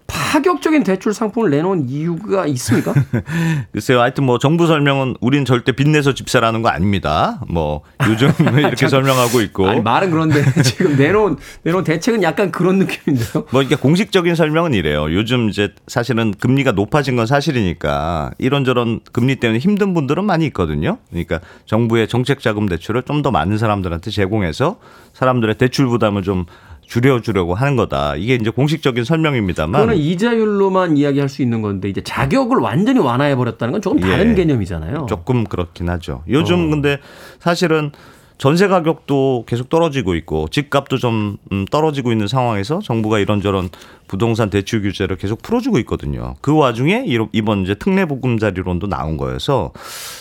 파격적인 0.08 0.84
대출 0.84 1.14
상품을 1.14 1.50
내놓은 1.50 1.90
이유가 1.90 2.46
있습니까? 2.48 2.94
글쎄요. 3.72 4.02
하여튼 4.02 4.24
뭐 4.24 4.40
정부 4.40 4.66
설명은 4.66 5.16
우린 5.22 5.44
절대 5.46 5.74
빚내서 5.74 6.14
집사라는 6.14 6.62
거 6.62 6.70
아닙니다. 6.70 7.42
뭐 7.50 7.82
요즘 8.10 8.32
이렇게 8.58 8.88
설명하고 8.88 9.42
있고. 9.42 9.68
아니 9.68 9.82
말은 9.82 10.10
그런데 10.12 10.44
지금 10.64 10.96
내놓은 10.96 11.38
내놓은 11.64 11.84
대책은 11.84 12.24
약간 12.24 12.52
그런 12.52 12.80
느낌인데요. 12.80 13.46
뭐 13.52 13.62
이게 13.62 13.76
공식적인 13.76 14.36
설명은 14.36 14.74
이래요. 14.74 15.14
요즘 15.14 15.50
이제 15.50 15.74
사실은 15.88 16.34
금리가 16.40 16.72
높아진 16.72 17.16
건 17.16 17.26
사실이니까 17.26 18.32
이런저런 18.38 19.02
금리 19.12 19.36
때문에 19.36 19.60
힘든 19.60 19.94
분들은 19.94 20.24
많이 20.24 20.46
있거든요. 20.48 20.98
그러니까 21.10 21.40
정부의 21.66 22.08
정책 22.08 22.40
자금 22.40 22.68
대출을 22.68 23.04
좀 23.04 23.18
더 23.18 23.32
많은 23.32 23.58
사람들한테 23.58 24.12
제공해서 24.12 24.78
사람들의 25.14 25.56
대출 25.56 25.88
부담을 25.88 26.22
좀 26.22 26.46
줄여주려고 26.88 27.54
하는 27.54 27.76
거다. 27.76 28.16
이게 28.16 28.36
이제 28.36 28.50
공식적인 28.50 29.04
설명입니다만. 29.04 29.82
그거는 29.82 30.02
이자율로만 30.02 30.98
이야기할 30.98 31.30
수 31.30 31.42
있는 31.42 31.62
건데 31.62 31.90
이제 31.90 32.02
자격을 32.02 32.58
완전히 32.58 33.00
완화해 33.00 33.36
버렸다는 33.36 33.74
건 33.74 33.82
조금 33.82 34.00
다른 34.00 34.32
예. 34.32 34.36
개념이잖아요. 34.36 35.06
조금 35.10 35.44
그렇긴 35.44 35.90
하죠. 35.90 36.24
요즘 36.30 36.68
어. 36.68 36.70
근데 36.70 37.00
사실은 37.40 37.92
전세 38.38 38.68
가격도 38.68 39.46
계속 39.48 39.68
떨어지고 39.68 40.14
있고 40.16 40.48
집값도 40.50 40.98
좀 40.98 41.38
음, 41.52 41.66
떨어지고 41.66 42.12
있는 42.12 42.28
상황에서 42.28 42.80
정부가 42.80 43.20
이런저런 43.20 43.70
부동산 44.08 44.50
대출 44.50 44.84
규제를 44.84 45.18
계속 45.18 45.42
풀어주고 45.42 45.80
있거든요. 45.80 46.36
그 46.42 46.56
와중에 46.56 47.06
이번 47.34 47.64
이제 47.64 47.74
특례 47.74 48.06
보금자리론도 48.06 48.88
나온 48.88 49.18
거여서 49.18 49.72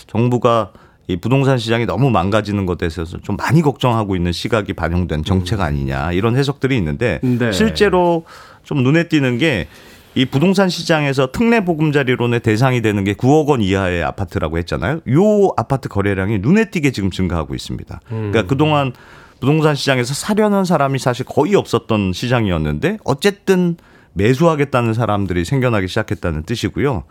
정부가 0.06 0.72
이 1.08 1.16
부동산 1.16 1.58
시장이 1.58 1.86
너무 1.86 2.10
망가지는 2.10 2.66
것에 2.66 2.78
대해서 2.78 3.04
좀 3.04 3.36
많이 3.36 3.62
걱정하고 3.62 4.16
있는 4.16 4.32
시각이 4.32 4.72
반영된 4.72 5.24
정책 5.24 5.60
아니냐 5.60 6.12
이런 6.12 6.36
해석들이 6.36 6.76
있는데 6.78 7.20
네. 7.22 7.52
실제로 7.52 8.24
좀 8.64 8.82
눈에 8.82 9.08
띄는 9.08 9.38
게 9.38 9.68
이 10.16 10.24
부동산 10.24 10.70
시장에서 10.70 11.30
특례 11.30 11.62
보금자리론의 11.62 12.40
대상이 12.40 12.80
되는 12.80 13.04
게 13.04 13.12
9억 13.12 13.48
원 13.48 13.60
이하의 13.60 14.02
아파트라고 14.02 14.56
했잖아요. 14.56 15.00
요 15.10 15.50
아파트 15.58 15.90
거래량이 15.90 16.38
눈에 16.38 16.70
띄게 16.70 16.90
지금 16.92 17.10
증가하고 17.10 17.54
있습니다. 17.54 18.00
그러니까 18.08 18.46
그동안 18.46 18.94
부동산 19.40 19.74
시장에서 19.74 20.14
사려는 20.14 20.64
사람이 20.64 20.98
사실 20.98 21.26
거의 21.26 21.54
없었던 21.54 22.14
시장이었는데 22.14 22.96
어쨌든 23.04 23.76
매수하겠다는 24.14 24.94
사람들이 24.94 25.44
생겨나기 25.44 25.86
시작했다는 25.86 26.44
뜻이고요. 26.44 27.04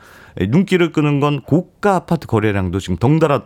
눈길을 0.47 0.91
끄는 0.91 1.19
건 1.19 1.41
고가 1.41 1.93
아파트 1.93 2.25
거래량도 2.25 2.79
지금 2.79 2.97
덩달아 2.97 3.43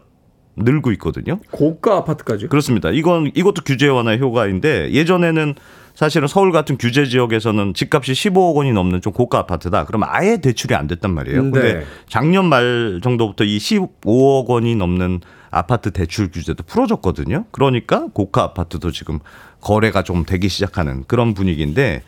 늘고 0.55 0.91
있거든요. 0.93 1.39
고가 1.51 1.97
아파트까지. 1.97 2.47
그렇습니다. 2.47 2.89
이건 2.91 3.31
이것도 3.33 3.61
규제 3.65 3.87
완화의 3.87 4.19
효과인데 4.19 4.91
예전에는 4.91 5.55
사실은 5.95 6.27
서울 6.27 6.51
같은 6.51 6.77
규제 6.77 7.05
지역에서는 7.05 7.73
집값이 7.73 8.13
15억 8.13 8.55
원이 8.55 8.71
넘는 8.71 9.01
좀 9.01 9.11
고가 9.11 9.39
아파트다. 9.39 9.85
그럼 9.85 10.03
아예 10.05 10.37
대출이 10.37 10.73
안 10.75 10.87
됐단 10.87 11.13
말이에요. 11.13 11.43
네. 11.43 11.51
근데 11.51 11.85
작년 12.07 12.45
말 12.45 13.01
정도부터 13.03 13.43
이 13.43 13.57
15억 13.57 14.47
원이 14.47 14.75
넘는 14.75 15.21
아파트 15.51 15.91
대출 15.91 16.31
규제도 16.31 16.63
풀어졌거든요. 16.63 17.45
그러니까 17.51 18.07
고가 18.13 18.43
아파트도 18.43 18.91
지금 18.91 19.19
거래가 19.59 20.03
좀 20.03 20.23
되기 20.25 20.47
시작하는 20.47 21.03
그런 21.07 21.33
분위기인데 21.33 22.03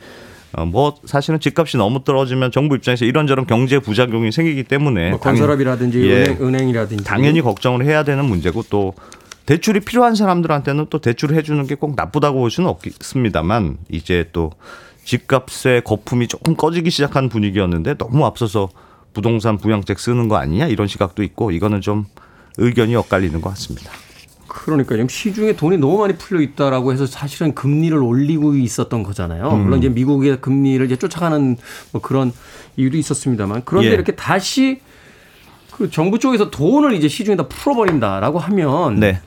어, 0.54 0.66
뭐 0.66 0.96
사실은 1.06 1.40
집값이 1.40 1.78
너무 1.78 2.04
떨어지면 2.04 2.52
정부 2.52 2.76
입장에서 2.76 3.06
이런저런 3.06 3.46
경제 3.48 3.80
부작용이 3.80 4.32
생기기 4.32 4.64
때문에 4.64 5.12
뭐 5.12 5.20
건설업이라든지 5.20 6.02
예. 6.10 6.24
은행, 6.24 6.38
은행 6.42 6.70
이라든지 6.70 7.04
당연히 7.04 7.42
걱정을 7.42 7.86
해야 7.86 8.04
되는 8.04 8.26
문제고 8.26 8.64
또 8.70 8.94
대출이 9.46 9.80
필요한 9.82 10.16
사람들한테는 10.16 10.88
또 10.90 11.00
대출을 11.00 11.36
해주는 11.38 11.66
게 11.68 11.76
꼭 11.76 11.96
나쁘다고 11.96 12.40
볼 12.40 12.52
수는 12.52 12.70
없습니다만 12.70 13.78
이제 13.90 14.26
또 14.34 14.52
집값의 15.06 15.82
거품이 15.84 16.28
조금 16.28 16.56
꺼지기 16.56 16.90
시작한 16.92 17.28
분위기였는데 17.30 17.96
너무 17.96 18.26
앞서서 18.26 18.70
부동산 19.14 19.58
부양책 19.58 20.00
쓰는 20.00 20.28
거 20.28 20.36
아니냐 20.38 20.68
이런 20.68 20.88
시각도 20.88 21.24
있고 21.24 21.52
이거는 21.52 21.82
좀 21.82 22.06
의견이 22.58 22.96
엇갈리는 22.96 23.42
것 23.42 23.50
같습니다. 23.52 23.92
그러니까 24.52 24.96
지금 24.96 25.08
시중에 25.08 25.56
돈이 25.56 25.78
너무 25.78 25.98
많이 25.98 26.18
풀려 26.18 26.42
있다라고 26.42 26.92
해서 26.92 27.06
사실은 27.06 27.56
금리를 27.56 27.98
올리고 27.98 28.56
있었던 28.56 29.02
거잖아요. 29.02 29.50
음. 29.50 29.64
물론 29.64 29.80
이제 29.80 29.88
미국의 29.88 30.42
금리를 30.42 30.86
이제 30.86 30.98
쫓아가는 30.98 31.58
뭐 31.92 32.02
그런 32.02 32.34
이유도 32.76 32.98
있었습니다만 32.98 33.62
그런데 33.64 33.90
예. 33.90 33.94
이렇게 33.94 34.12
다시 34.14 34.82
그 35.72 35.90
정부 35.90 36.20
쪽에서 36.20 36.52
돈을 36.52 36.94
이제 36.94 37.08
시중에다 37.08 37.48
풀어버린다라고 37.48 38.40
하면 38.40 38.96
네. 38.96 39.22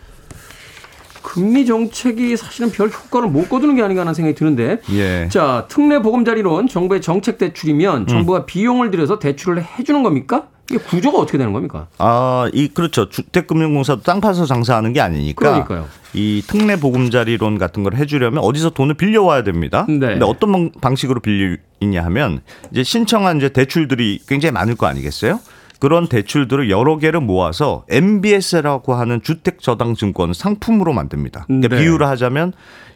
금리 1.22 1.64
정책이 1.64 2.36
사실은 2.36 2.70
별 2.70 2.90
효과를 2.90 3.30
못 3.30 3.48
거두는 3.48 3.76
게 3.76 3.82
아닌가 3.82 4.02
하는 4.02 4.12
생각이 4.12 4.36
드는데 4.36 4.80
예. 4.92 5.28
자 5.30 5.64
특례 5.68 6.00
보금자리론 6.00 6.68
정부의 6.68 7.00
정책 7.00 7.38
대출이면 7.38 8.06
정부가 8.08 8.44
비용을 8.44 8.90
들여서 8.90 9.18
대출을 9.18 9.64
해주는 9.64 10.02
겁니까? 10.02 10.48
이게 10.70 10.78
구조가 10.78 11.18
어떻게 11.18 11.36
되는 11.38 11.52
겁니까? 11.52 11.88
아, 11.98 12.48
이 12.54 12.68
그렇죠. 12.68 13.08
주택금융공사도 13.10 14.02
땅 14.02 14.20
파서 14.20 14.46
장사하는 14.46 14.92
게 14.92 15.00
아니니까. 15.00 15.40
그러니까요. 15.40 15.86
이 16.14 16.42
특례 16.46 16.76
보금자리론 16.76 17.58
같은 17.58 17.82
걸 17.82 17.94
해주려면 17.96 18.42
어디서 18.42 18.70
돈을 18.70 18.94
빌려 18.94 19.22
와야 19.22 19.42
됩니다. 19.42 19.84
네. 19.88 19.98
근데 19.98 20.24
어떤 20.24 20.52
방- 20.52 20.70
방식으로 20.80 21.20
빌리냐 21.20 22.02
하면 22.04 22.40
이제 22.70 22.82
신청한 22.82 23.38
이제 23.38 23.48
대출들이 23.50 24.20
굉장히 24.26 24.52
많을 24.52 24.74
거 24.76 24.86
아니겠어요? 24.86 25.40
그런 25.84 26.06
대출들을 26.06 26.70
여러 26.70 26.96
개를 26.96 27.20
모아서 27.20 27.84
MBS라고 27.90 28.94
하는 28.94 29.20
주택저당증권 29.20 30.32
상품으로 30.32 30.94
만듭니다. 30.94 31.44
그러니까 31.44 31.76
네. 31.76 31.82
비유를 31.82 32.06
하자면 32.06 32.54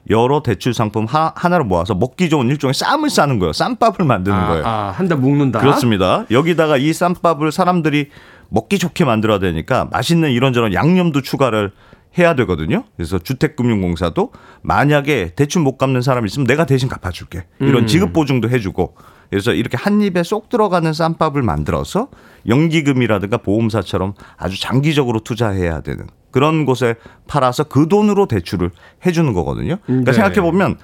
여러 0.08 0.42
대출 0.42 0.72
상품 0.72 1.04
하, 1.04 1.30
하나로 1.36 1.66
모아서 1.66 1.94
먹기 1.94 2.30
좋은 2.30 2.48
일종의 2.48 2.72
쌈을 2.72 3.10
싸는 3.10 3.40
거예요. 3.40 3.52
쌈밥을 3.52 4.06
만드는 4.06 4.46
거예요. 4.46 4.66
아, 4.66 4.94
한달 4.96 5.18
묶는다. 5.18 5.60
그렇습니다. 5.60 6.24
여기다가 6.30 6.78
이 6.78 6.94
쌈밥을 6.94 7.52
사람들이 7.52 8.08
먹기 8.48 8.78
좋게 8.78 9.04
만들어야 9.04 9.38
되니까 9.38 9.86
맛있는 9.90 10.30
이런저런 10.30 10.72
양념도 10.72 11.20
추가를 11.20 11.72
해야 12.16 12.34
되거든요. 12.36 12.84
그래서 12.96 13.18
주택금융공사도 13.18 14.32
만약에 14.62 15.34
대출 15.36 15.60
못 15.60 15.76
갚는 15.76 16.00
사람이 16.00 16.24
있으면 16.28 16.46
내가 16.46 16.64
대신 16.64 16.88
갚아줄게. 16.88 17.44
이런 17.60 17.86
지급 17.86 18.14
보증도 18.14 18.48
해주고. 18.48 18.94
그래서 19.30 19.52
이렇게 19.52 19.76
한 19.76 20.00
입에 20.00 20.22
쏙 20.22 20.48
들어가는 20.48 20.92
쌈밥을 20.92 21.42
만들어서 21.42 22.08
연기금이라든가 22.46 23.38
보험사처럼 23.38 24.14
아주 24.36 24.60
장기적으로 24.60 25.20
투자해야 25.20 25.80
되는 25.80 26.06
그런 26.30 26.64
곳에 26.64 26.94
팔아서 27.26 27.64
그 27.64 27.88
돈으로 27.88 28.26
대출을 28.26 28.70
해주는 29.04 29.32
거거든요. 29.32 29.76
그러니까 29.84 30.12
네. 30.12 30.16
생각해 30.16 30.40
보면 30.40 30.78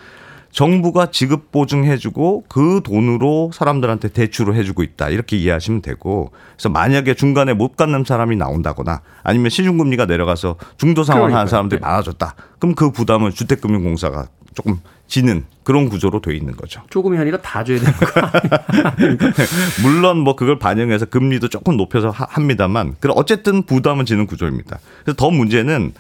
정부가 0.55 1.11
지급 1.11 1.51
보증해주고 1.51 2.45
그 2.49 2.81
돈으로 2.85 3.51
사람들한테 3.53 4.09
대출을 4.11 4.55
해주고 4.55 4.85
있다 4.85 5.09
이렇게 5.09 5.37
이해하시면 5.37 5.83
되고 5.83 6.31
그래서 6.53 6.69
만약에 6.69 7.15
중간에 7.15 7.55
못 7.55 7.77
갚는 7.77 8.05
사람이 8.05 8.37
나온다거나 8.37 9.01
아니면 9.25 9.51
시중금리가 9.51 10.07
내려가서 10.07 10.57
중도 10.77 11.03
상환하는. 11.03 11.49
사람들이 11.49 11.81
네. 11.81 11.87
많아졌다 11.87 12.35
그럼 12.61 12.77
그 12.77 12.93
부담을 12.93 13.33
주택금융공사가 13.33 14.29
조금 14.55 14.79
지는 15.07 15.45
그런 15.65 15.89
구조로 15.89 16.21
돼 16.21 16.35
있는 16.35 16.57
거죠. 16.57 16.81
조금이 16.91 17.19
아니라 17.19 17.39
다 17.39 17.63
줘야 17.65 17.79
되는 17.79 17.93
거? 17.93 18.07
물론 19.83 20.19
뭐 20.19 20.37
그걸 20.37 20.59
반영해서 20.59 21.07
금리도 21.07 21.49
조금 21.49 21.77
높여서 21.77 22.11
하- 22.11 22.27
합니다만 22.29 22.95
그럼 23.01 23.17
어쨌든 23.19 23.63
부담은 23.63 24.07
지는 24.07 24.27
구조입니다. 24.27 24.79
그래서 25.05 25.17
더 25.17 25.31
문제는 25.31 25.93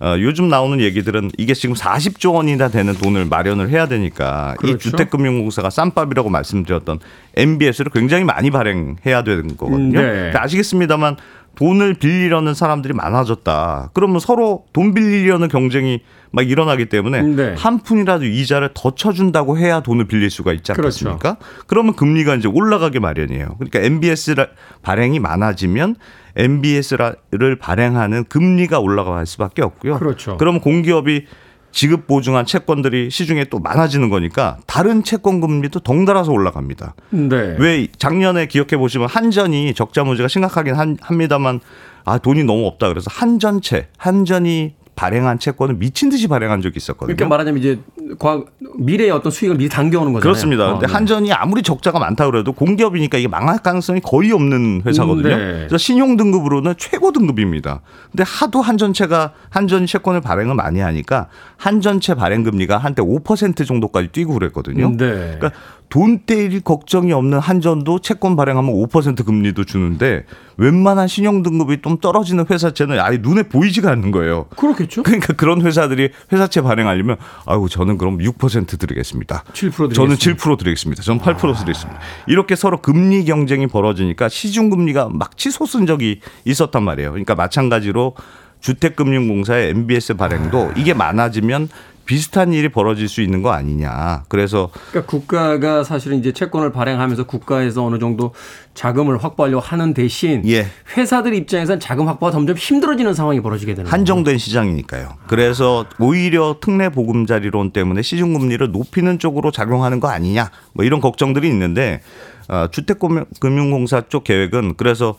어, 0.00 0.16
요즘 0.18 0.48
나오는 0.48 0.80
얘기들은 0.80 1.30
이게 1.38 1.54
지금 1.54 1.76
40조 1.76 2.34
원이나 2.34 2.68
되는 2.68 2.92
돈을 2.92 3.26
마련을 3.26 3.68
해야 3.70 3.86
되니까 3.86 4.54
이 4.58 4.66
그렇죠. 4.66 4.90
주택금융공사가 4.90 5.70
쌈밥이라고 5.70 6.28
말씀드렸던 6.28 6.98
MBS를 7.36 7.92
굉장히 7.92 8.24
많이 8.24 8.50
발행해야 8.50 9.22
되는 9.22 9.56
거거든요. 9.56 10.00
네. 10.00 10.06
근데 10.24 10.38
아시겠습니다만 10.38 11.16
돈을 11.54 11.94
빌리려는 11.94 12.54
사람들이 12.54 12.94
많아졌다. 12.94 13.90
그러면 13.92 14.20
서로 14.20 14.64
돈 14.72 14.94
빌리려는 14.94 15.48
경쟁이 15.48 16.00
막 16.30 16.48
일어나기 16.48 16.86
때문에 16.86 17.22
네. 17.22 17.54
한 17.58 17.78
푼이라도 17.80 18.24
이자를 18.24 18.70
더 18.74 18.94
쳐준다고 18.94 19.58
해야 19.58 19.80
돈을 19.80 20.06
빌릴 20.06 20.30
수가 20.30 20.52
있지 20.54 20.72
그렇죠. 20.72 21.10
않겠습니까? 21.10 21.36
그러면 21.66 21.94
금리가 21.94 22.36
이제 22.36 22.48
올라가게 22.48 23.00
마련이에요. 23.00 23.56
그러니까 23.58 23.80
MBS 23.80 24.34
발행이 24.80 25.18
많아지면 25.20 25.96
MBS를 26.36 27.56
발행하는 27.60 28.24
금리가 28.24 28.78
올라갈 28.80 29.26
수밖에 29.26 29.60
없고요. 29.62 29.98
그렇죠. 29.98 30.38
그러면 30.38 30.62
공기업이 30.62 31.26
지급 31.72 32.06
보증한 32.06 32.46
채권들이 32.46 33.10
시중에 33.10 33.44
또 33.46 33.58
많아지는 33.58 34.10
거니까 34.10 34.58
다른 34.66 35.02
채권 35.02 35.40
금리도 35.40 35.80
덩달아서 35.80 36.30
올라갑니다. 36.30 36.94
네. 37.10 37.56
왜 37.58 37.88
작년에 37.98 38.46
기억해 38.46 38.76
보시면 38.76 39.08
한전이 39.08 39.72
적자 39.74 40.04
문제가 40.04 40.28
심각하긴 40.28 40.74
한- 40.74 40.98
합니다만 41.00 41.60
아 42.04 42.18
돈이 42.18 42.44
너무 42.44 42.66
없다 42.66 42.88
그래서 42.88 43.06
한전채 43.10 43.88
한전이 43.96 44.74
발행한 44.94 45.38
채권을 45.38 45.76
미친 45.76 46.10
듯이 46.10 46.28
발행한 46.28 46.60
적이 46.60 46.76
있었거든요. 46.76 47.16
그러니까 47.16 47.28
말하자면 47.28 47.60
이제 47.60 47.80
과 48.18 48.44
미래의 48.78 49.10
어떤 49.10 49.32
수익을 49.32 49.56
미리 49.56 49.68
당겨오는 49.68 50.12
거잖아요. 50.12 50.20
그렇습니다. 50.20 50.68
어, 50.68 50.72
근데 50.74 50.86
네. 50.86 50.92
한전이 50.92 51.32
아무리 51.32 51.62
적자가 51.62 51.98
많다 51.98 52.26
그래도 52.26 52.52
공기업이니까 52.52 53.18
이게 53.18 53.28
망할 53.28 53.58
가능성이 53.58 54.00
거의 54.00 54.32
없는 54.32 54.82
회사거든요. 54.84 55.34
음, 55.34 55.38
네. 55.38 55.52
그래서 55.60 55.78
신용 55.78 56.16
등급으로는 56.16 56.74
최고 56.76 57.12
등급입니다. 57.12 57.80
근데 58.10 58.24
하도 58.26 58.60
한전채가 58.60 59.32
한전 59.50 59.86
채권을 59.86 60.20
발행을 60.20 60.54
많이 60.54 60.80
하니까 60.80 61.28
한전채 61.56 62.14
발행 62.14 62.42
금리가 62.42 62.76
한때 62.78 63.02
5% 63.02 63.66
정도까지 63.66 64.08
뛰고 64.08 64.34
그랬거든요. 64.34 64.90
네. 64.90 65.36
그러니까 65.38 65.52
돈 65.92 66.20
떼일 66.24 66.62
걱정이 66.62 67.12
없는 67.12 67.38
한전도 67.38 67.98
채권 67.98 68.34
발행하면 68.34 68.72
5% 68.72 69.26
금리도 69.26 69.64
주는데 69.64 70.24
웬만한 70.56 71.06
신용 71.06 71.42
등급이 71.42 71.82
좀 71.82 71.98
떨어지는 71.98 72.46
회사채는 72.48 72.98
아예 72.98 73.18
눈에 73.20 73.42
보이지가 73.42 73.90
않는 73.90 74.10
거예요. 74.10 74.46
그렇겠죠. 74.56 75.02
그러니까 75.02 75.34
그런 75.34 75.60
회사들이 75.60 76.08
회사채 76.32 76.62
발행하려면 76.62 77.18
아유 77.44 77.66
저는 77.68 77.98
그럼 77.98 78.16
6% 78.16 78.78
드리겠습니다. 78.78 79.44
7% 79.52 79.92
저는 79.92 80.16
드리겠습니다. 80.16 80.42
7% 80.42 80.58
드리겠습니다. 80.60 81.02
저는 81.02 81.20
8% 81.20 81.58
드리겠습니다. 81.58 82.00
이렇게 82.26 82.56
서로 82.56 82.80
금리 82.80 83.26
경쟁이 83.26 83.66
벌어지니까 83.66 84.30
시중 84.30 84.70
금리가 84.70 85.10
막 85.12 85.36
치솟은 85.36 85.84
적이 85.84 86.20
있었단 86.46 86.82
말이에요. 86.82 87.10
그러니까 87.10 87.34
마찬가지로 87.34 88.14
주택금융공사의 88.60 89.70
MBS 89.70 90.14
발행도 90.14 90.72
이게 90.76 90.94
많아지면 90.94 91.68
비슷한 92.04 92.52
일이 92.52 92.68
벌어질 92.68 93.08
수 93.08 93.20
있는 93.20 93.42
거 93.42 93.52
아니냐. 93.52 94.24
그래서 94.28 94.70
그러니까 94.90 95.10
국가가 95.10 95.84
사실은 95.84 96.18
이제 96.18 96.32
채권을 96.32 96.72
발행하면서 96.72 97.24
국가에서 97.24 97.84
어느 97.84 97.98
정도 97.98 98.32
자금을 98.74 99.22
확보하려고 99.22 99.60
하는 99.60 99.94
대신 99.94 100.42
예. 100.46 100.66
회사들 100.96 101.34
입장에선 101.34 101.80
자금 101.80 102.08
확보가 102.08 102.32
점점 102.32 102.56
힘들어지는 102.56 103.14
상황이 103.14 103.40
벌어지게 103.40 103.74
되는. 103.74 103.90
한정된 103.90 104.38
시장이니까요. 104.38 105.16
그래서 105.26 105.86
오히려 105.98 106.56
특례 106.60 106.88
보금자리론 106.88 107.70
때문에 107.72 108.02
시중 108.02 108.32
금리를 108.32 108.70
높이는 108.72 109.18
쪽으로 109.18 109.50
작용하는 109.50 110.00
거 110.00 110.08
아니냐. 110.08 110.50
뭐 110.72 110.84
이런 110.84 111.00
걱정들이 111.00 111.48
있는데 111.48 112.00
어, 112.48 112.66
주택금융공사 112.70 114.02
쪽 114.08 114.24
계획은 114.24 114.74
그래서 114.76 115.14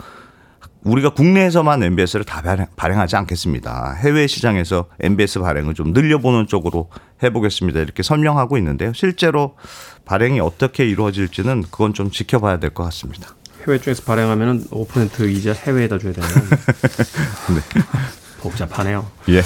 우리가 0.83 1.11
국내에서만 1.11 1.81
MBS를 1.81 2.25
다 2.25 2.41
발행, 2.41 2.65
발행 2.75 2.99
하지 2.99 3.15
않겠습니다. 3.15 3.95
해외 4.03 4.27
시장에서 4.27 4.87
MBS 4.99 5.39
발행을 5.39 5.73
좀 5.75 5.93
늘려보는 5.93 6.47
쪽으로 6.47 6.89
해보겠습니다. 7.23 7.79
이렇게 7.79 8.03
설명하고 8.03 8.57
있는데요. 8.57 8.91
실제로 8.93 9.55
발행이 10.05 10.41
어떻게 10.41 10.85
이루어질지는 10.85 11.63
그건 11.71 11.93
좀 11.93 12.11
지켜봐야 12.11 12.59
될 12.59 12.71
것 12.71 12.83
같습니다. 12.85 13.29
해외 13.65 13.77
쪽에서 13.79 14.03
발행하면은 14.03 14.65
5% 14.65 15.29
이자 15.31 15.53
해외에다 15.53 15.97
줘야 15.99 16.11
되는 16.11 16.27
복잡하네요. 18.41 19.05
예. 19.29 19.41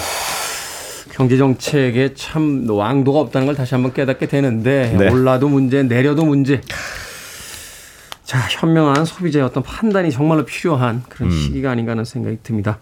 경제 1.12 1.36
정책에 1.36 2.14
참 2.14 2.68
왕도가 2.68 3.20
없다는 3.20 3.46
걸 3.46 3.54
다시 3.54 3.74
한번 3.74 3.92
깨닫게 3.92 4.26
되는데 4.26 4.92
네. 4.98 5.08
올라도 5.08 5.48
문제, 5.48 5.84
내려도 5.84 6.24
문제. 6.24 6.60
자, 8.28 8.40
현명한 8.40 9.06
소비자의 9.06 9.42
어떤 9.42 9.62
판단이 9.62 10.10
정말로 10.10 10.44
필요한 10.44 11.02
그런 11.08 11.30
시기가 11.30 11.70
아닌가 11.70 11.92
하는 11.92 12.04
생각이 12.04 12.36
듭니다. 12.42 12.78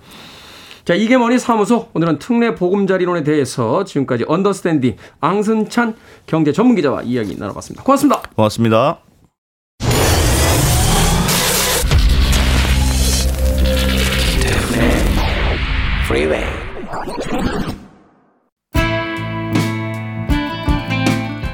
자, 0.84 0.94
이게 0.94 1.16
뭐니 1.16 1.38
사무소 1.38 1.88
오늘은 1.94 2.18
특례 2.18 2.56
보금자리론에 2.56 3.22
대해서 3.22 3.84
지금까지 3.84 4.24
언더스탠딩 4.26 4.96
앙승찬 5.20 5.94
경제 6.26 6.50
전문 6.50 6.74
기자와 6.74 7.02
이야기 7.02 7.36
나눠봤습니다. 7.38 7.84
고맙습니다. 7.84 8.22
고맙습니다. 8.34 8.98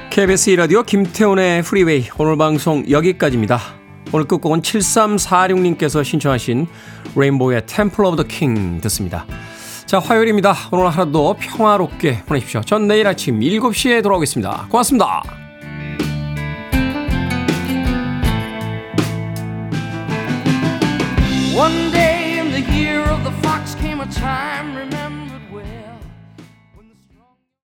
KBS 0.08 0.52
1라디오 0.52 0.86
김태훈의 0.86 1.62
프리웨이 1.62 2.08
오늘 2.16 2.38
방송 2.38 2.88
여기까지입니다. 2.88 3.81
오늘 4.12 4.26
끝곡은 4.26 4.60
7346님께서 4.60 6.04
신청하신 6.04 6.66
레인보우의 7.16 7.62
Temple 7.66 8.04
of 8.04 8.16
the 8.16 8.22
King 8.24 8.80
듣습니다. 8.82 9.24
자 9.86 9.98
화요일입니다. 9.98 10.54
오늘 10.70 10.90
하루도 10.90 11.36
평화롭게 11.38 12.22
보내십시오. 12.26 12.60
전 12.60 12.86
내일 12.86 13.06
아침 13.06 13.40
7시에 13.40 14.02
돌아오겠습니다. 14.02 14.66
고맙습니다. 14.68 15.22
One 21.54 21.90
day 21.92 22.38
in 22.38 22.50
the 22.50 22.62
year 22.72 23.02
of 23.10 23.22
the 23.24 23.32
fox 23.42 23.74
came 23.76 24.00
a 24.00 24.06
time 24.10 24.82